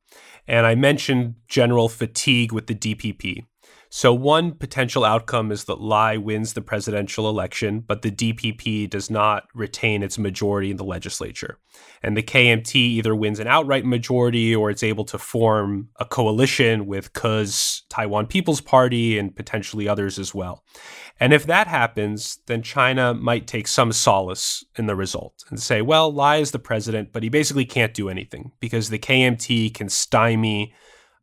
And 0.47 0.67
I 0.67 0.75
mentioned 0.75 1.35
general 1.49 1.89
fatigue 1.89 2.53
with 2.53 2.67
the 2.67 2.75
DPP. 2.75 3.47
So, 3.91 4.13
one 4.13 4.53
potential 4.53 5.03
outcome 5.03 5.51
is 5.51 5.65
that 5.65 5.81
Lai 5.81 6.19
wins 6.19 6.53
the 6.53 6.61
presidential 6.61 7.29
election, 7.29 7.81
but 7.81 8.03
the 8.03 8.11
DPP 8.11 8.91
does 8.91 9.09
not 9.09 9.45
retain 9.55 10.03
its 10.03 10.19
majority 10.19 10.71
in 10.71 10.77
the 10.77 10.85
legislature. 10.85 11.59
And 12.03 12.15
the 12.15 12.23
KMT 12.23 12.75
either 12.75 13.15
wins 13.15 13.39
an 13.39 13.47
outright 13.47 13.87
majority 13.87 14.55
or 14.55 14.69
it's 14.69 14.83
able 14.83 15.05
to 15.07 15.19
form 15.19 15.89
a 15.99 16.05
coalition 16.05 16.87
with 16.87 17.15
Ke's 17.15 17.85
Taiwan 17.89 18.27
People's 18.27 18.61
Party 18.61 19.19
and 19.19 19.35
potentially 19.35 19.89
others 19.89 20.19
as 20.19 20.35
well. 20.35 20.65
And 21.19 21.33
if 21.33 21.47
that 21.47 21.67
happens, 21.67 22.41
then 22.47 22.63
China 22.63 23.15
might 23.15 23.47
take 23.47 23.67
some 23.67 23.93
solace 23.93 24.65
in 24.77 24.87
the 24.87 24.97
result 24.97 25.45
and 25.49 25.59
say, 25.59 25.81
well, 25.81 26.13
Lai 26.13 26.37
is 26.37 26.51
the 26.51 26.59
president, 26.59 27.13
but 27.13 27.23
he 27.23 27.29
basically 27.31 27.65
can't 27.65 27.95
do 27.95 28.09
anything 28.09 28.53
because 28.61 28.91
the 28.91 28.99
KMT 28.99 29.73
can 29.73 29.89
stymie, 29.89 30.75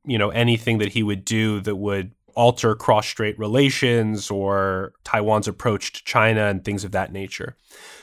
you 0.04 0.18
know, 0.18 0.30
anything 0.30 0.80
that 0.80 0.94
he 0.94 1.04
would 1.04 1.24
do 1.24 1.62
that 1.62 1.76
would 1.76 2.12
alter 2.36 2.76
cross-strait 2.76 3.38
relations 3.40 4.30
or 4.30 4.94
Taiwan's 5.04 5.48
approach 5.48 5.94
to 5.94 6.04
China 6.04 6.46
and 6.46 6.64
things 6.64 6.84
of 6.84 6.92
that 6.92 7.12
nature. 7.12 7.56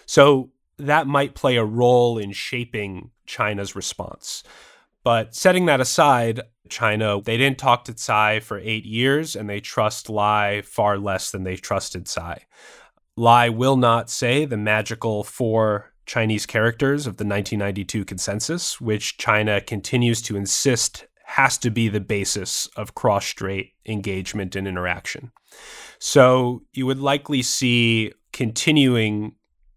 So 0.06 0.50
that 0.78 1.06
might 1.06 1.34
play 1.34 1.56
a 1.56 1.64
role 1.64 2.18
in 2.18 2.32
shaping 2.32 3.10
China's 3.26 3.76
response. 3.76 4.42
But 5.04 5.34
setting 5.34 5.66
that 5.66 5.80
aside, 5.80 6.42
China, 6.68 7.20
they 7.20 7.36
didn't 7.36 7.58
talk 7.58 7.84
to 7.84 7.94
Tsai 7.94 8.40
for 8.40 8.58
eight 8.58 8.84
years 8.84 9.36
and 9.36 9.48
they 9.48 9.60
trust 9.60 10.08
Lai 10.08 10.62
far 10.62 10.98
less 10.98 11.30
than 11.30 11.44
they 11.44 11.56
trusted 11.56 12.06
Tsai. 12.06 12.46
Lai 13.16 13.48
will 13.48 13.76
not 13.76 14.08
say 14.08 14.44
the 14.44 14.56
magical 14.56 15.22
four 15.22 15.92
Chinese 16.06 16.46
characters 16.46 17.06
of 17.06 17.16
the 17.16 17.24
1992 17.24 18.04
consensus, 18.04 18.80
which 18.80 19.18
China 19.18 19.60
continues 19.60 20.22
to 20.22 20.36
insist 20.36 21.06
has 21.32 21.56
to 21.58 21.70
be 21.70 21.88
the 21.88 22.00
basis 22.00 22.66
of 22.76 22.94
cross 22.94 23.24
strait 23.24 23.72
engagement 23.86 24.54
and 24.54 24.68
interaction. 24.68 25.32
So 25.98 26.62
you 26.72 26.86
would 26.86 27.00
likely 27.00 27.42
see 27.42 28.12
continuing 28.32 29.34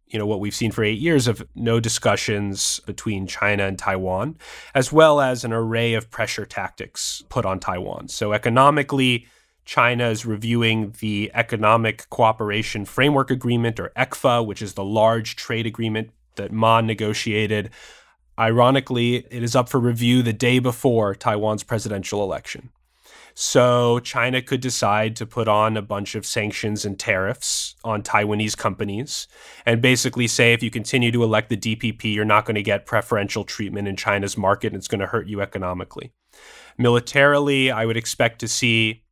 you 0.07 0.19
know 0.19 0.27
what 0.27 0.39
we've 0.39 0.55
seen 0.55 0.71
for 0.71 0.83
8 0.83 0.99
years 0.99 1.27
of 1.27 1.45
no 1.55 1.79
discussions 1.79 2.79
between 2.85 3.25
China 3.25 3.65
and 3.65 3.77
Taiwan 3.77 4.37
as 4.73 4.91
well 4.91 5.19
as 5.19 5.43
an 5.43 5.51
array 5.51 5.93
of 5.95 6.11
pressure 6.11 6.45
tactics 6.45 7.23
put 7.29 7.45
on 7.45 7.59
Taiwan. 7.59 8.07
So 8.07 8.31
economically 8.31 9.25
China 9.65 10.09
is 10.09 10.25
reviewing 10.25 10.93
the 10.99 11.31
Economic 11.33 12.07
Cooperation 12.09 12.85
Framework 12.85 13.31
Agreement 13.31 13.79
or 13.79 13.91
ECFA, 13.97 14.45
which 14.45 14.61
is 14.61 14.73
the 14.73 14.85
large 14.85 15.35
trade 15.35 15.65
agreement 15.65 16.11
that 16.35 16.51
Ma 16.51 16.81
negotiated. 16.81 17.71
Ironically, 18.37 19.25
it 19.31 19.43
is 19.43 19.55
up 19.55 19.69
for 19.69 19.79
review 19.79 20.21
the 20.21 20.33
day 20.33 20.59
before 20.59 21.15
Taiwan's 21.15 21.63
presidential 21.63 22.21
election. 22.21 22.69
So 23.37 23.99
China 23.99 24.41
could 24.41 24.61
decide 24.61 25.17
to 25.17 25.25
put 25.25 25.49
on 25.49 25.75
a 25.75 25.81
bunch 25.81 26.15
of 26.15 26.25
sanctions 26.25 26.85
and 26.85 26.97
tariffs 26.97 27.75
on 27.83 28.01
Taiwanese 28.01 28.57
companies 28.57 29.27
and 29.65 29.81
basically 29.81 30.27
say 30.27 30.53
if 30.53 30.63
you 30.63 30.71
continue 30.71 31.11
to 31.11 31.21
elect 31.21 31.49
the 31.49 31.57
DPP, 31.57 32.13
you're 32.13 32.23
not 32.23 32.45
going 32.45 32.55
to 32.55 32.63
get 32.63 32.85
preferential 32.85 33.43
treatment 33.43 33.89
in 33.89 33.97
China's 33.97 34.37
market 34.37 34.67
and 34.67 34.77
it's 34.77 34.87
going 34.87 35.01
to 35.01 35.07
hurt 35.07 35.27
you 35.27 35.41
economically. 35.41 36.13
Militarily, 36.77 37.71
I 37.71 37.85
would 37.85 37.97
expect 37.97 38.39
to 38.39 38.47
see 38.47 39.03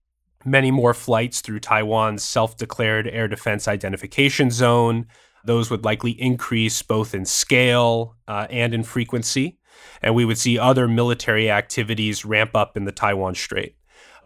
many 0.45 0.71
more 0.71 0.93
flights 0.93 1.41
through 1.41 1.59
Taiwan's 1.59 2.23
self 2.23 2.55
declared 2.55 3.07
air 3.07 3.27
defense 3.27 3.67
identification 3.67 4.51
zone. 4.51 5.05
Those 5.43 5.69
would 5.69 5.83
likely 5.83 6.11
increase 6.11 6.81
both 6.81 7.13
in 7.13 7.25
scale 7.25 8.15
uh, 8.27 8.47
and 8.49 8.73
in 8.73 8.83
frequency. 8.83 9.59
And 10.01 10.15
we 10.15 10.25
would 10.25 10.37
see 10.37 10.57
other 10.57 10.87
military 10.87 11.49
activities 11.49 12.25
ramp 12.25 12.55
up 12.55 12.77
in 12.77 12.85
the 12.85 12.91
Taiwan 12.91 13.35
Strait. 13.35 13.75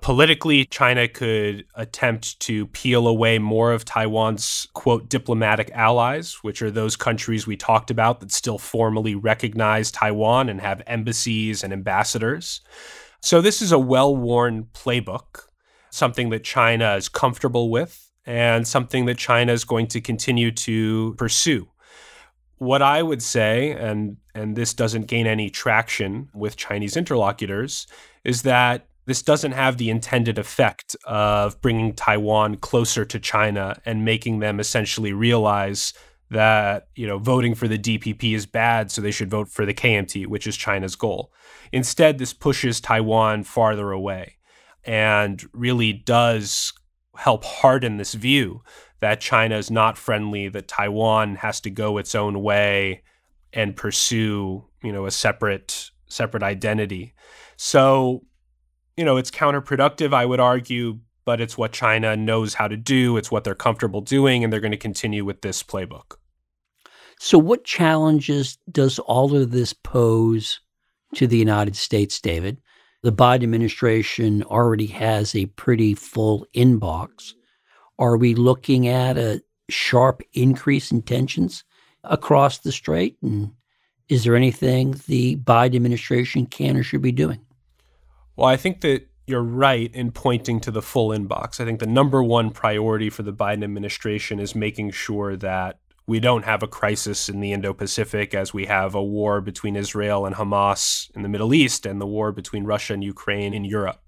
Politically, 0.02 0.66
China 0.66 1.08
could 1.08 1.66
attempt 1.76 2.40
to 2.42 2.68
peel 2.68 3.08
away 3.08 3.40
more 3.40 3.72
of 3.72 3.84
Taiwan's, 3.84 4.68
quote, 4.74 5.10
diplomatic 5.10 5.72
allies, 5.74 6.36
which 6.44 6.62
are 6.62 6.70
those 6.70 6.96
countries 6.96 7.48
we 7.48 7.58
talked 7.58 7.90
about 7.90 8.20
that 8.20 8.32
still 8.32 8.60
formally 8.60 9.16
recognize 9.16 9.92
Taiwan 9.92 10.50
and 10.50 10.62
have 10.62 10.84
embassies 10.86 11.64
and 11.64 11.74
ambassadors. 11.74 12.62
So, 13.22 13.42
this 13.42 13.62
is 13.62 13.72
a 13.72 13.80
well 13.80 14.16
worn 14.16 14.68
playbook, 14.74 15.48
something 15.90 16.30
that 16.30 16.44
China 16.44 16.96
is 16.96 17.10
comfortable 17.10 17.72
with, 17.72 18.07
and 18.28 18.68
something 18.68 19.06
that 19.06 19.18
China 19.18 19.54
is 19.54 19.63
going 19.63 19.88
to 19.88 20.02
continue 20.02 20.52
to 20.52 21.16
pursue. 21.18 21.70
What 22.58 22.82
I 22.82 23.02
would 23.02 23.24
say, 23.24 23.72
and, 23.72 24.18
and 24.36 24.56
this 24.56 24.74
doesn't 24.74 25.08
gain 25.08 25.26
any 25.26 25.50
traction 25.50 26.30
with 26.34 26.58
Chinese 26.58 26.98
interlocutors, 26.98 27.88
is 28.26 28.42
that 28.42 28.88
this 29.06 29.22
doesn't 29.22 29.54
have 29.54 29.78
the 29.78 29.90
intended 29.90 30.38
effect 30.38 30.96
of 31.06 31.60
bringing 31.62 31.94
Taiwan 31.94 32.58
closer 32.58 33.06
to 33.06 33.20
China 33.20 33.80
and 33.86 34.04
making 34.04 34.40
them 34.40 34.60
essentially 34.60 35.13
realize 35.13 35.94
that 36.30 36.90
you 36.94 37.08
know 37.08 37.18
voting 37.18 37.56
for 37.56 37.70
the 37.70 37.78
DPP 37.78 38.36
is 38.36 38.46
bad 38.46 38.92
so 38.92 39.02
they 39.02 39.12
should 39.12 39.32
vote 39.32 39.48
for 39.48 39.66
the 39.66 39.74
KMT 39.74 40.28
which 40.28 40.46
is 40.46 40.58
China's 40.58 40.98
goal. 40.98 41.32
Instead 41.72 42.18
this 42.18 42.34
pushes 42.34 42.82
Taiwan 42.82 43.46
farther 43.46 43.92
away 43.92 44.36
and 44.84 45.42
really 45.54 45.94
does 45.94 46.74
help 47.18 47.44
harden 47.44 47.98
this 47.98 48.14
view 48.14 48.62
that 49.00 49.22
China 49.22 49.58
is 49.58 49.70
not 49.70 49.98
friendly 49.98 50.50
that 50.50 50.68
Taiwan 50.68 51.36
has 51.36 51.60
to 51.62 51.70
go 51.70 51.98
its 51.98 52.16
own 52.16 52.42
way 52.42 53.04
and 53.54 53.76
pursue 53.76 54.66
you 54.84 54.92
know 54.92 55.06
a 55.06 55.12
separate 55.12 55.92
separate 56.08 56.44
identity. 56.44 57.14
So 57.58 58.24
you 58.98 59.06
know, 59.06 59.16
it's 59.16 59.32
counterproductive, 59.32 60.14
I 60.14 60.26
would 60.26 60.40
argue, 60.40 61.00
but 61.24 61.40
it's 61.40 61.58
what 61.58 61.72
China 61.72 62.18
knows 62.18 62.56
how 62.56 62.68
to 62.68 62.76
do. 62.76 63.16
It's 63.16 63.32
what 63.32 63.44
they're 63.44 63.56
comfortable 63.56 64.02
doing, 64.02 64.44
and 64.44 64.52
they're 64.52 64.60
going 64.60 64.72
to 64.72 64.78
continue 64.78 65.24
with 65.24 65.42
this 65.42 65.62
playbook. 65.62 66.16
So, 67.20 67.38
what 67.38 67.64
challenges 67.64 68.58
does 68.72 69.00
all 69.00 69.36
of 69.36 69.52
this 69.52 69.72
pose 69.72 70.60
to 71.16 71.28
the 71.28 71.38
United 71.38 71.76
States, 71.76 72.20
David? 72.20 72.58
The 73.08 73.13
Biden 73.13 73.43
administration 73.43 74.43
already 74.43 74.88
has 74.88 75.34
a 75.34 75.46
pretty 75.46 75.96
full 75.96 76.46
inbox. 76.54 77.36
Are 77.98 78.17
we 78.17 78.36
looking 78.36 78.89
at 78.89 79.17
a 79.17 79.41
sharp 79.70 80.22
increase 80.34 80.91
in 80.91 81.04
tensions 81.04 81.63
across 82.04 82.58
the 82.58 82.74
strait? 82.74 83.15
And 83.22 83.54
is 84.10 84.26
there 84.26 84.36
anything 84.36 85.00
the 85.08 85.38
Biden 85.38 85.78
administration 85.78 86.48
can 86.48 86.76
or 86.76 86.84
should 86.84 87.02
be 87.02 87.13
doing? 87.13 87.39
Well, 88.36 88.50
I 88.50 88.58
think 88.58 88.82
that 88.82 89.08
you're 89.26 89.41
right 89.41 89.89
in 89.96 90.12
pointing 90.12 90.60
to 90.60 90.72
the 90.72 90.82
full 90.82 91.12
inbox. 91.12 91.62
I 91.62 91.65
think 91.65 91.80
the 91.80 91.88
number 91.88 92.22
one 92.22 92.50
priority 92.52 93.10
for 93.10 93.24
the 93.24 93.32
Biden 93.32 93.63
administration 93.63 94.38
is 94.38 94.54
making 94.54 94.91
sure 94.91 95.38
that 95.38 95.80
we 96.08 96.22
don't 96.22 96.46
have 96.46 96.63
a 96.63 96.67
crisis 96.67 97.28
in 97.28 97.41
the 97.41 97.52
Indo 97.52 97.74
Pacific 97.74 98.34
as 98.34 98.54
we 98.54 98.65
have 98.65 98.96
a 98.96 99.04
war 99.04 99.41
between 99.41 99.76
Israel 99.76 100.26
and 100.26 100.36
Hamas 100.36 101.13
in 101.13 101.22
the 101.22 101.30
Middle 101.30 101.54
East 101.54 101.86
and 101.86 102.00
the 102.00 102.08
war 102.08 102.32
between 102.32 102.63
Russia 102.63 102.93
and 102.93 103.04
Ukraine 103.04 103.54
in 103.54 103.65
Europe. 103.65 104.02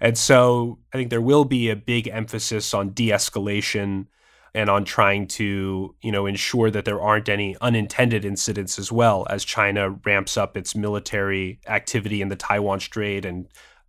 And 0.00 0.16
so 0.16 0.78
I 0.92 0.96
think 0.96 1.10
there 1.10 1.20
will 1.20 1.44
be 1.44 1.68
a 1.68 1.76
big 1.76 2.08
emphasis 2.08 2.72
on 2.72 2.94
de 2.94 3.10
escalation 3.10 4.06
and 4.54 4.70
on 4.70 4.84
trying 4.84 5.26
to, 5.26 5.94
you 6.02 6.12
know, 6.12 6.26
ensure 6.26 6.70
that 6.70 6.86
there 6.86 7.00
aren't 7.00 7.28
any 7.28 7.56
unintended 7.60 8.24
incidents 8.24 8.78
as 8.78 8.90
well 8.90 9.26
as 9.30 9.44
China 9.44 9.90
ramps 10.04 10.36
up 10.36 10.56
its 10.56 10.74
military 10.74 11.60
activity 11.66 12.22
in 12.22 12.28
the 12.28 12.36
Taiwan 12.36 12.80
Strait 12.80 13.24
and 13.24 13.46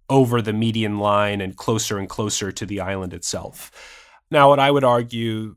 over 0.09 0.41
the 0.41 0.53
median 0.53 0.99
line 0.99 1.39
and 1.39 1.55
closer 1.55 1.97
and 1.97 2.09
closer 2.09 2.51
to 2.51 2.65
the 2.65 2.81
island 2.81 3.13
itself. 3.13 3.71
Now, 4.29 4.49
what 4.49 4.59
I 4.59 4.69
would 4.69 4.83
argue 4.83 5.55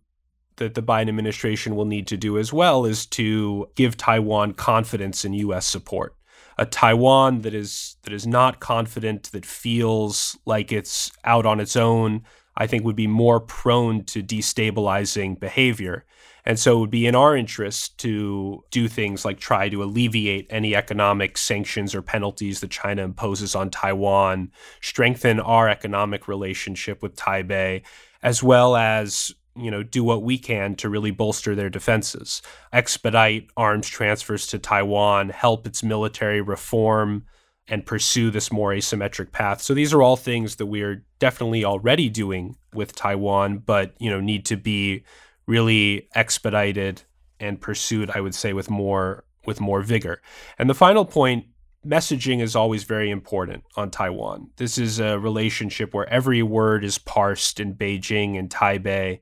that 0.57 0.75
the 0.75 0.83
Biden 0.83 1.09
administration 1.09 1.77
will 1.77 1.85
need 1.85 2.07
to 2.09 2.17
do 2.17 2.39
as 2.39 2.53
well 2.53 2.85
is 2.85 3.07
to 3.07 3.69
give 3.75 3.97
Taiwan 3.97 4.53
confidence 4.55 5.25
in 5.25 5.33
US 5.35 5.67
support. 5.67 6.15
A 6.59 6.65
Taiwan 6.65 7.43
that 7.43 7.55
is 7.55 7.97
that 8.03 8.13
is 8.13 8.27
not 8.27 8.61
confident, 8.61 9.31
that 9.33 9.45
feels 9.45 10.39
like 10.47 10.73
it's 10.73 11.13
out 11.25 11.45
on 11.45 11.61
its 11.61 11.77
own, 11.77 12.23
I 12.57 12.67
think 12.67 12.85
would 12.85 12.97
be 12.97 13.07
more 13.07 13.41
prone 13.41 14.05
to 14.05 14.23
destabilizing 14.23 15.39
behavior. 15.39 16.07
And 16.47 16.59
so 16.59 16.77
it 16.77 16.81
would 16.81 16.91
be 16.91 17.07
in 17.07 17.17
our 17.17 17.37
interest 17.37 17.99
to 17.99 18.63
do 18.71 18.87
things 18.87 19.25
like 19.25 19.41
try 19.41 19.69
to 19.69 19.83
alleviate 19.83 20.47
any 20.49 20.77
economic 20.77 21.37
sanctions 21.37 21.93
or 21.93 22.03
penalties 22.03 22.61
that 22.61 22.71
China 22.71 23.03
imposes 23.03 23.57
on 23.57 23.69
Taiwan, 23.69 24.53
strengthen 24.81 25.41
our 25.41 25.69
economic 25.69 26.29
relationship 26.29 27.03
with 27.03 27.17
Taipei, 27.17 27.83
as 28.23 28.45
well 28.45 28.77
as 28.77 29.35
you 29.57 29.71
know 29.71 29.83
do 29.83 30.05
what 30.05 30.23
we 30.23 30.39
can 30.39 30.75
to 30.77 30.89
really 30.89 31.11
bolster 31.11 31.55
their 31.55 31.71
defenses, 31.71 32.43
expedite 32.73 33.49
arms 33.57 33.89
transfers 33.89 34.47
to 34.49 34.59
Taiwan, 34.59 35.31
help 35.31 35.67
its 35.67 35.83
military 35.83 36.41
reform 36.41 37.25
and 37.69 37.85
pursue 37.85 38.31
this 38.31 38.53
more 38.53 38.71
asymmetric 38.71 39.33
path. 39.33 39.61
So 39.61 39.75
these 39.75 39.93
are 39.93 40.03
all 40.03 40.17
things 40.17 40.57
that 40.57 40.67
we 40.67 40.83
are 40.83 41.05
definitely 41.19 41.65
already 41.65 42.09
doing 42.09 42.57
with 42.73 42.95
Taiwan, 42.95 43.59
but 43.59 43.95
you 43.99 44.11
know 44.11 44.21
need 44.21 44.47
to 44.47 44.57
be 44.57 45.05
really 45.47 46.09
expedited 46.15 47.03
and 47.39 47.61
pursued, 47.61 48.11
I 48.11 48.21
would 48.21 48.35
say, 48.35 48.53
with 48.53 48.71
more 48.71 49.25
with 49.45 49.61
more 49.61 49.81
vigor. 49.81 50.21
And 50.59 50.69
the 50.69 50.75
final 50.75 51.05
point, 51.05 51.47
messaging 51.87 52.41
is 52.43 52.57
always 52.57 52.85
very 52.85 53.11
important 53.11 53.65
on 53.77 53.91
Taiwan. 53.91 54.51
This 54.57 54.77
is 54.77 54.99
a 54.99 55.19
relationship 55.19 55.95
where 55.95 56.09
every 56.09 56.43
word 56.43 56.85
is 56.85 56.99
parsed 56.99 57.61
in 57.61 57.75
Beijing 57.75 58.39
and 58.39 58.51
Taipei, 58.51 59.21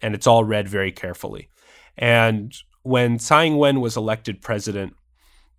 and 0.00 0.14
it's 0.14 0.26
all 0.26 0.44
read 0.44 0.68
very 0.68 0.92
carefully. 0.92 1.48
And 1.96 2.54
when 2.82 3.18
Tsai 3.18 3.44
Ing-wen 3.46 3.80
was 3.80 3.96
elected 3.96 4.42
president, 4.42 4.94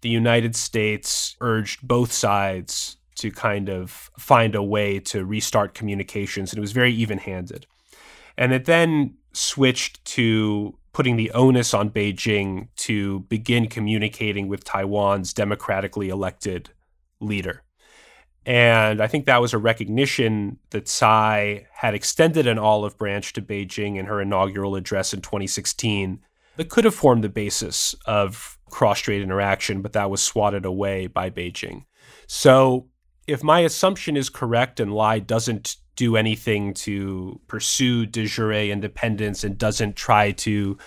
the 0.02 0.10
United 0.10 0.56
States 0.56 1.36
urged 1.41 1.88
both 1.88 2.12
sides 2.12 2.98
to 3.15 3.32
kind 3.32 3.69
of 3.69 4.12
find 4.19 4.56
a 4.56 4.62
way 4.63 5.00
to 5.00 5.26
restart 5.26 5.74
communications, 5.74 6.52
and 6.52 6.58
it 6.58 6.62
was 6.62 6.74
very 6.74 6.93
even-handed. 6.93 7.65
And 8.38 8.54
it 8.54 8.65
then 8.65 9.15
switched 9.34 10.04
to 10.06 10.78
putting 10.93 11.17
the 11.17 11.32
onus 11.32 11.74
on 11.74 11.89
Beijing 11.89 12.69
to 12.78 13.21
begin 13.21 13.67
communicating 13.67 14.48
with 14.48 14.63
Taiwan's 14.63 15.34
democratically 15.34 16.10
elected 16.10 16.69
leader. 17.19 17.63
And 18.45 19.01
I 19.01 19.08
think 19.08 19.25
that 19.25 19.41
was 19.41 19.53
a 19.53 19.58
recognition 19.58 20.60
that 20.69 20.88
Tsai 20.88 21.65
had 21.73 21.95
extended 21.95 22.45
an 22.45 22.60
olive 22.60 22.97
branch 22.97 23.34
to 23.34 23.41
Beijing 23.41 23.97
in 23.97 24.05
her 24.05 24.21
inaugural 24.21 24.75
address 24.75 25.13
in 25.13 25.21
2016 25.21 26.19
that 26.58 26.69
could 26.69 26.86
have 26.86 26.93
formed 26.93 27.23
the 27.23 27.29
basis 27.29 27.95
of 28.05 28.60
cross 28.69 28.99
strait 28.99 29.21
interaction, 29.21 29.81
but 29.81 29.93
that 29.93 30.10
was 30.10 30.21
swatted 30.21 30.63
away 30.63 31.08
by 31.08 31.29
Beijing. 31.29 31.86
So, 32.27 32.88
if 33.25 33.43
my 33.43 33.62
assumption 33.62 34.15
is 34.15 34.29
correct 34.29 34.79
and 34.79 34.93
Lai 34.93 35.17
doesn't 35.17 35.77
do 35.95 36.15
anything 36.15 36.73
to 36.73 37.41
pursue 37.47 38.05
de 38.05 38.25
jure 38.25 38.53
independence 38.53 39.43
and 39.43 39.58
doesn't 39.58 39.95
try 39.95 40.31
to 40.31 40.77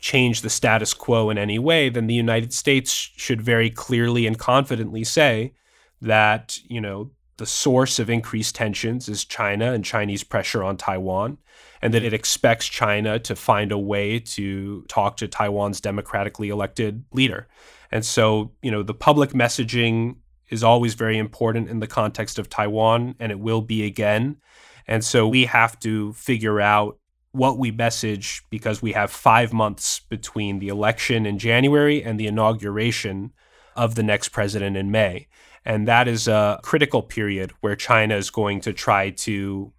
change 0.00 0.40
the 0.40 0.50
status 0.50 0.94
quo 0.94 1.30
in 1.30 1.38
any 1.38 1.58
way, 1.58 1.88
then 1.88 2.08
the 2.08 2.14
United 2.14 2.52
States 2.52 2.92
should 2.92 3.40
very 3.40 3.70
clearly 3.70 4.26
and 4.26 4.38
confidently 4.38 5.04
say 5.04 5.52
that, 6.00 6.58
you 6.68 6.80
know, 6.80 7.10
the 7.38 7.46
source 7.46 7.98
of 7.98 8.10
increased 8.10 8.54
tensions 8.54 9.08
is 9.08 9.24
China 9.24 9.72
and 9.72 9.84
Chinese 9.84 10.24
pressure 10.24 10.64
on 10.64 10.76
Taiwan, 10.76 11.38
and 11.80 11.94
that 11.94 12.02
it 12.02 12.12
expects 12.12 12.66
China 12.66 13.18
to 13.20 13.36
find 13.36 13.70
a 13.70 13.78
way 13.78 14.18
to 14.18 14.82
talk 14.88 15.16
to 15.18 15.28
Taiwan's 15.28 15.80
democratically 15.80 16.48
elected 16.48 17.04
leader. 17.12 17.46
And 17.90 18.04
so, 18.04 18.52
you 18.60 18.70
know, 18.70 18.82
the 18.82 18.94
public 18.94 19.30
messaging 19.30 20.16
is 20.48 20.64
always 20.64 20.94
very 20.94 21.16
important 21.16 21.68
in 21.68 21.78
the 21.78 21.86
context 21.86 22.38
of 22.38 22.48
Taiwan, 22.48 23.14
and 23.20 23.30
it 23.30 23.38
will 23.38 23.62
be 23.62 23.84
again. 23.84 24.38
And 24.86 25.04
so 25.04 25.28
we 25.28 25.44
have 25.44 25.78
to 25.80 26.12
figure 26.14 26.60
out 26.60 26.98
what 27.32 27.58
we 27.58 27.70
message 27.70 28.42
because 28.50 28.82
we 28.82 28.92
have 28.92 29.10
five 29.10 29.52
months 29.52 30.00
between 30.00 30.58
the 30.58 30.68
election 30.68 31.26
in 31.26 31.38
January 31.38 32.02
and 32.02 32.18
the 32.18 32.26
inauguration 32.26 33.32
of 33.76 33.94
the 33.94 34.02
next 34.02 34.30
president 34.30 34.76
in 34.76 34.90
May. 34.90 35.28
And 35.68 35.86
that 35.86 36.08
is 36.08 36.26
a 36.26 36.58
critical 36.62 37.02
period 37.02 37.52
where 37.60 37.76
China 37.76 38.16
is 38.16 38.30
going 38.30 38.62
to 38.62 38.72
try 38.72 39.10
to 39.10 39.70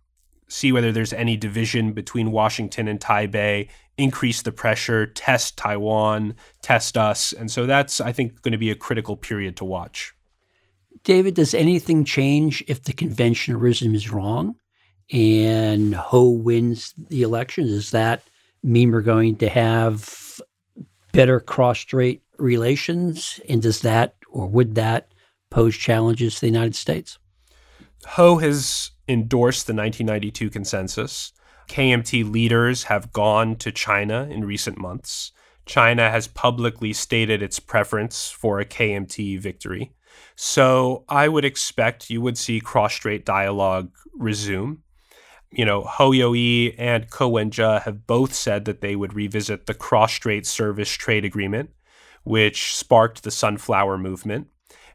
see 0.47 0.71
whether 0.71 0.91
there's 0.91 1.13
any 1.13 1.36
division 1.36 1.93
between 1.93 2.32
Washington 2.32 2.88
and 2.88 2.99
Taipei, 2.99 3.69
increase 3.97 4.43
the 4.43 4.52
pressure, 4.52 5.08
test 5.08 5.58
Taiwan, 5.58 6.36
test 6.62 6.95
us. 6.95 7.34
And 7.34 7.49
so 7.49 7.65
that's, 7.65 7.99
I 7.99 8.12
think, 8.12 8.43
going 8.43 8.52
to 8.52 8.58
be 8.60 8.69
a 8.69 8.75
critical 8.75 9.17
period 9.17 9.58
to 9.58 9.65
watch. 9.65 10.13
David, 11.04 11.34
does 11.34 11.56
anything 11.56 12.06
change 12.06 12.63
if 12.67 12.84
the 12.84 12.93
conventionalism 12.93 13.95
is 13.95 14.12
wrong 14.12 14.56
and 15.12 15.95
Hou 15.95 16.30
wins 16.30 16.93
the 17.10 17.23
election? 17.23 17.65
Does 17.65 17.89
that 17.91 18.21
mean 18.62 18.91
we're 18.91 19.02
going 19.02 19.38
to 19.38 19.49
have 19.49 20.39
better 21.13 21.39
cross 21.39 21.80
strait 21.80 22.21
relations? 22.38 23.39
And 23.49 23.60
does 23.60 23.82
that 23.82 24.13
or 24.30 24.45
would 24.45 24.75
that 24.75 25.12
pose 25.49 25.75
challenges 25.75 26.35
to 26.35 26.41
the 26.41 26.47
United 26.47 26.75
States? 26.75 27.17
Hou 28.05 28.38
has 28.38 28.91
endorsed 29.07 29.67
the 29.67 29.73
1992 29.73 30.49
consensus. 30.49 31.33
KMT 31.67 32.31
leaders 32.31 32.83
have 32.83 33.13
gone 33.13 33.55
to 33.57 33.71
China 33.71 34.27
in 34.29 34.45
recent 34.45 34.77
months. 34.77 35.31
China 35.65 36.09
has 36.09 36.27
publicly 36.27 36.93
stated 36.93 37.43
its 37.43 37.59
preference 37.59 38.31
for 38.31 38.59
a 38.59 38.65
KMT 38.65 39.39
victory. 39.39 39.93
So 40.35 41.03
I 41.07 41.27
would 41.27 41.45
expect 41.45 42.09
you 42.09 42.21
would 42.21 42.38
see 42.38 42.59
cross 42.59 42.93
strait 42.93 43.25
dialogue 43.25 43.91
resume. 44.15 44.79
You 45.51 45.65
know, 45.65 45.89
Yu-ih 45.99 46.75
and 46.77 47.09
Ko 47.09 47.27
Wen-je 47.27 47.79
have 47.79 48.07
both 48.07 48.33
said 48.33 48.65
that 48.65 48.81
they 48.81 48.95
would 48.95 49.13
revisit 49.13 49.65
the 49.65 49.73
cross 49.73 50.13
strait 50.13 50.45
service 50.45 50.91
trade 50.91 51.25
agreement, 51.25 51.71
which 52.23 52.75
sparked 52.75 53.23
the 53.23 53.31
sunflower 53.31 53.97
movement. 53.97 54.47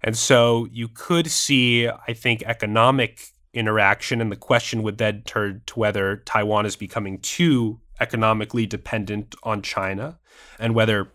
And 0.04 0.18
so 0.18 0.68
you 0.70 0.88
could 0.88 1.30
see, 1.30 1.88
I 1.88 2.12
think, 2.12 2.42
economic 2.42 3.32
interaction. 3.54 4.20
And 4.20 4.30
the 4.30 4.36
question 4.36 4.82
would 4.82 4.98
then 4.98 5.22
turn 5.22 5.62
to 5.66 5.78
whether 5.78 6.18
Taiwan 6.18 6.66
is 6.66 6.76
becoming 6.76 7.18
too 7.20 7.80
economically 7.98 8.66
dependent 8.66 9.34
on 9.42 9.62
China 9.62 10.18
and 10.58 10.74
whether 10.74 11.10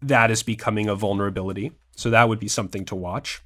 that 0.00 0.30
is 0.30 0.44
becoming 0.44 0.88
a 0.88 0.94
vulnerability. 0.94 1.72
So 1.96 2.08
that 2.10 2.28
would 2.28 2.38
be 2.38 2.46
something 2.46 2.84
to 2.84 2.94
watch. 2.94 3.42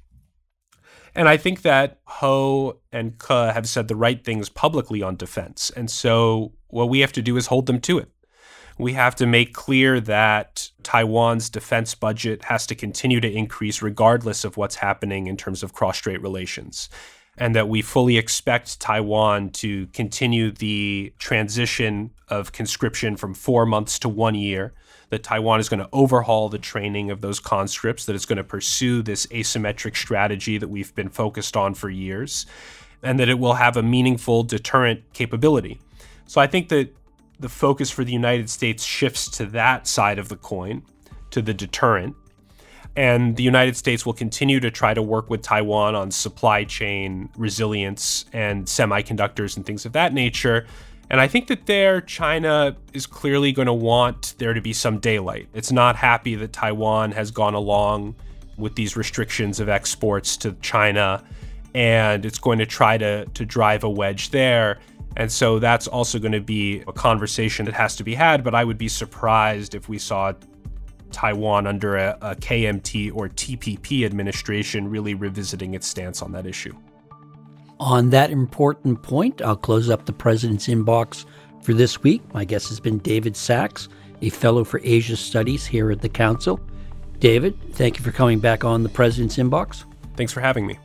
And 1.15 1.27
I 1.27 1.37
think 1.37 1.63
that 1.63 1.99
Hou 2.05 2.77
and 2.91 3.17
Ko 3.17 3.47
have 3.47 3.67
said 3.67 3.87
the 3.87 3.95
right 3.95 4.23
things 4.23 4.49
publicly 4.49 5.01
on 5.01 5.15
defense. 5.15 5.71
And 5.75 5.89
so 5.89 6.53
what 6.67 6.89
we 6.89 6.99
have 6.99 7.13
to 7.13 7.23
do 7.23 7.37
is 7.37 7.47
hold 7.47 7.65
them 7.65 7.81
to 7.81 7.97
it 7.97 8.11
we 8.79 8.93
have 8.93 9.13
to 9.17 9.27
make 9.27 9.53
clear 9.53 9.99
that 9.99 10.71
Taiwan's 10.83 11.49
defense 11.49 11.93
budget 11.93 12.45
has 12.45 12.65
to 12.67 12.75
continue 12.75 13.19
to 13.19 13.29
increase 13.29 13.81
regardless 13.81 14.45
of 14.45 14.55
what's 14.55 14.75
happening 14.75 15.27
in 15.27 15.35
terms 15.35 15.63
of 15.63 15.73
cross 15.73 15.97
strait 15.97 16.21
relations. 16.21 16.89
And 17.37 17.55
that 17.55 17.67
we 17.67 17.81
fully 17.81 18.17
expect 18.17 18.79
Taiwan 18.79 19.49
to 19.51 19.87
continue 19.87 20.51
the 20.51 21.13
transition 21.19 22.11
of 22.29 22.53
conscription 22.53 23.17
from 23.17 23.33
four 23.33 23.65
months 23.65 23.99
to 23.99 24.09
one 24.09 24.35
year. 24.35 24.73
That 25.09 25.23
Taiwan 25.23 25.59
is 25.59 25.69
going 25.69 25.79
to 25.79 25.89
overhaul 25.91 26.49
the 26.49 26.59
training 26.59 27.11
of 27.11 27.21
those 27.21 27.39
conscripts, 27.39 28.05
that 28.05 28.15
it's 28.15 28.25
going 28.25 28.37
to 28.37 28.43
pursue 28.43 29.01
this 29.01 29.25
asymmetric 29.27 29.95
strategy 29.97 30.57
that 30.57 30.67
we've 30.67 30.93
been 30.95 31.09
focused 31.09 31.57
on 31.57 31.73
for 31.73 31.89
years, 31.89 32.45
and 33.01 33.19
that 33.19 33.27
it 33.27 33.39
will 33.39 33.55
have 33.55 33.75
a 33.75 33.83
meaningful 33.83 34.43
deterrent 34.43 35.01
capability. 35.13 35.79
So 36.27 36.39
I 36.39 36.45
think 36.45 36.69
that 36.69 36.93
the 37.39 37.49
focus 37.49 37.89
for 37.89 38.03
the 38.03 38.11
United 38.11 38.49
States 38.49 38.83
shifts 38.83 39.29
to 39.37 39.45
that 39.47 39.87
side 39.87 40.19
of 40.19 40.29
the 40.29 40.35
coin, 40.35 40.83
to 41.31 41.41
the 41.41 41.53
deterrent. 41.53 42.15
And 42.95 43.37
the 43.37 43.43
United 43.43 43.77
States 43.77 44.05
will 44.05 44.13
continue 44.13 44.59
to 44.59 44.69
try 44.69 44.93
to 44.93 45.01
work 45.01 45.29
with 45.29 45.41
Taiwan 45.41 45.95
on 45.95 46.11
supply 46.11 46.65
chain 46.65 47.29
resilience 47.37 48.25
and 48.33 48.65
semiconductors 48.65 49.55
and 49.55 49.65
things 49.65 49.85
of 49.85 49.93
that 49.93 50.13
nature. 50.13 50.67
And 51.09 51.21
I 51.21 51.27
think 51.27 51.47
that 51.47 51.65
there, 51.65 52.01
China 52.01 52.75
is 52.93 53.07
clearly 53.07 53.51
going 53.51 53.67
to 53.67 53.73
want 53.73 54.35
there 54.37 54.53
to 54.53 54.61
be 54.61 54.73
some 54.73 54.99
daylight. 54.99 55.47
It's 55.53 55.71
not 55.71 55.95
happy 55.95 56.35
that 56.35 56.51
Taiwan 56.51 57.11
has 57.13 57.31
gone 57.31 57.53
along 57.53 58.15
with 58.57 58.75
these 58.75 58.97
restrictions 58.97 59.59
of 59.59 59.69
exports 59.69 60.35
to 60.37 60.51
China, 60.61 61.23
and 61.73 62.25
it's 62.25 62.37
going 62.37 62.59
to 62.59 62.65
try 62.65 62.97
to, 62.97 63.25
to 63.25 63.45
drive 63.45 63.83
a 63.83 63.89
wedge 63.89 64.31
there. 64.31 64.79
And 65.17 65.31
so 65.31 65.59
that's 65.59 65.87
also 65.87 66.19
going 66.19 66.31
to 66.31 66.41
be 66.41 66.81
a 66.87 66.93
conversation 66.93 67.65
that 67.65 67.73
has 67.73 67.95
to 67.97 68.03
be 68.03 68.15
had. 68.15 68.43
But 68.43 68.55
I 68.55 68.63
would 68.63 68.77
be 68.77 68.87
surprised 68.87 69.75
if 69.75 69.89
we 69.89 69.97
saw 69.97 70.33
Taiwan 71.11 71.67
under 71.67 71.97
a, 71.97 72.17
a, 72.21 72.35
KMT 72.35 73.15
or 73.15 73.29
TPP 73.29 74.05
administration 74.05 74.89
really 74.89 75.13
revisiting 75.13 75.73
its 75.73 75.87
stance 75.87 76.21
on 76.21 76.31
that 76.33 76.45
issue. 76.45 76.75
On 77.79 78.09
that 78.09 78.29
important 78.29 79.01
point, 79.01 79.41
I'll 79.41 79.55
close 79.55 79.89
up 79.89 80.05
the 80.05 80.13
president's 80.13 80.67
inbox 80.67 81.25
for 81.63 81.73
this 81.73 82.03
week. 82.03 82.21
My 82.33 82.45
guest 82.45 82.69
has 82.69 82.79
been 82.79 82.99
David 82.99 83.35
Sacks, 83.35 83.89
a 84.21 84.29
fellow 84.29 84.63
for 84.63 84.81
Asia 84.83 85.15
Studies 85.15 85.65
here 85.65 85.91
at 85.91 86.01
the 86.01 86.09
Council. 86.09 86.59
David, 87.19 87.57
thank 87.73 87.97
you 87.97 88.03
for 88.03 88.11
coming 88.11 88.39
back 88.39 88.63
on 88.63 88.83
the 88.83 88.89
president's 88.89 89.37
inbox. 89.37 89.85
Thanks 90.15 90.33
for 90.33 90.41
having 90.41 90.67
me. 90.67 90.77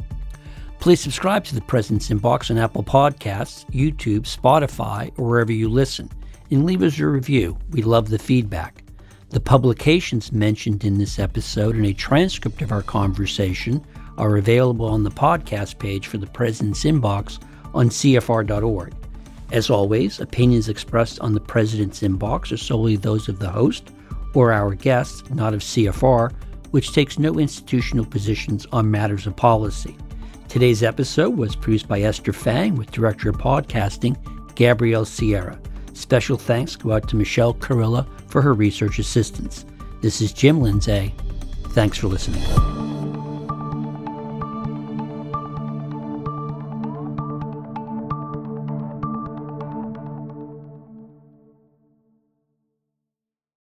Please 0.84 1.00
subscribe 1.00 1.44
to 1.44 1.54
the 1.54 1.62
President's 1.62 2.10
Inbox 2.10 2.50
on 2.50 2.58
Apple 2.58 2.84
Podcasts, 2.84 3.64
YouTube, 3.70 4.24
Spotify, 4.24 5.10
or 5.18 5.26
wherever 5.26 5.50
you 5.50 5.66
listen, 5.66 6.10
and 6.50 6.66
leave 6.66 6.82
us 6.82 6.98
a 6.98 7.06
review. 7.06 7.56
We 7.70 7.80
love 7.80 8.10
the 8.10 8.18
feedback. 8.18 8.82
The 9.30 9.40
publications 9.40 10.30
mentioned 10.30 10.84
in 10.84 10.98
this 10.98 11.18
episode 11.18 11.74
and 11.74 11.86
a 11.86 11.94
transcript 11.94 12.60
of 12.60 12.70
our 12.70 12.82
conversation 12.82 13.82
are 14.18 14.36
available 14.36 14.84
on 14.84 15.04
the 15.04 15.10
podcast 15.10 15.78
page 15.78 16.06
for 16.06 16.18
the 16.18 16.26
President's 16.26 16.84
Inbox 16.84 17.42
on 17.72 17.88
CFR.org. 17.88 18.92
As 19.52 19.70
always, 19.70 20.20
opinions 20.20 20.68
expressed 20.68 21.18
on 21.20 21.32
the 21.32 21.40
President's 21.40 22.02
Inbox 22.02 22.52
are 22.52 22.58
solely 22.58 22.96
those 22.96 23.26
of 23.30 23.38
the 23.38 23.48
host 23.48 23.88
or 24.34 24.52
our 24.52 24.74
guests, 24.74 25.30
not 25.30 25.54
of 25.54 25.60
CFR, 25.60 26.30
which 26.72 26.92
takes 26.92 27.18
no 27.18 27.38
institutional 27.38 28.04
positions 28.04 28.66
on 28.70 28.90
matters 28.90 29.26
of 29.26 29.34
policy. 29.34 29.96
Today's 30.54 30.84
episode 30.84 31.36
was 31.36 31.56
produced 31.56 31.88
by 31.88 32.02
Esther 32.02 32.32
Fang 32.32 32.76
with 32.76 32.92
Director 32.92 33.28
of 33.28 33.38
Podcasting 33.38 34.16
Gabrielle 34.54 35.04
Sierra. 35.04 35.58
Special 35.94 36.36
thanks 36.38 36.76
go 36.76 36.92
out 36.92 37.08
to 37.08 37.16
Michelle 37.16 37.54
Carilla 37.54 38.06
for 38.28 38.40
her 38.40 38.54
research 38.54 39.00
assistance. 39.00 39.64
This 40.00 40.20
is 40.20 40.32
Jim 40.32 40.60
Lindsay. 40.60 41.12
Thanks 41.70 41.98
for 41.98 42.06
listening. 42.06 42.93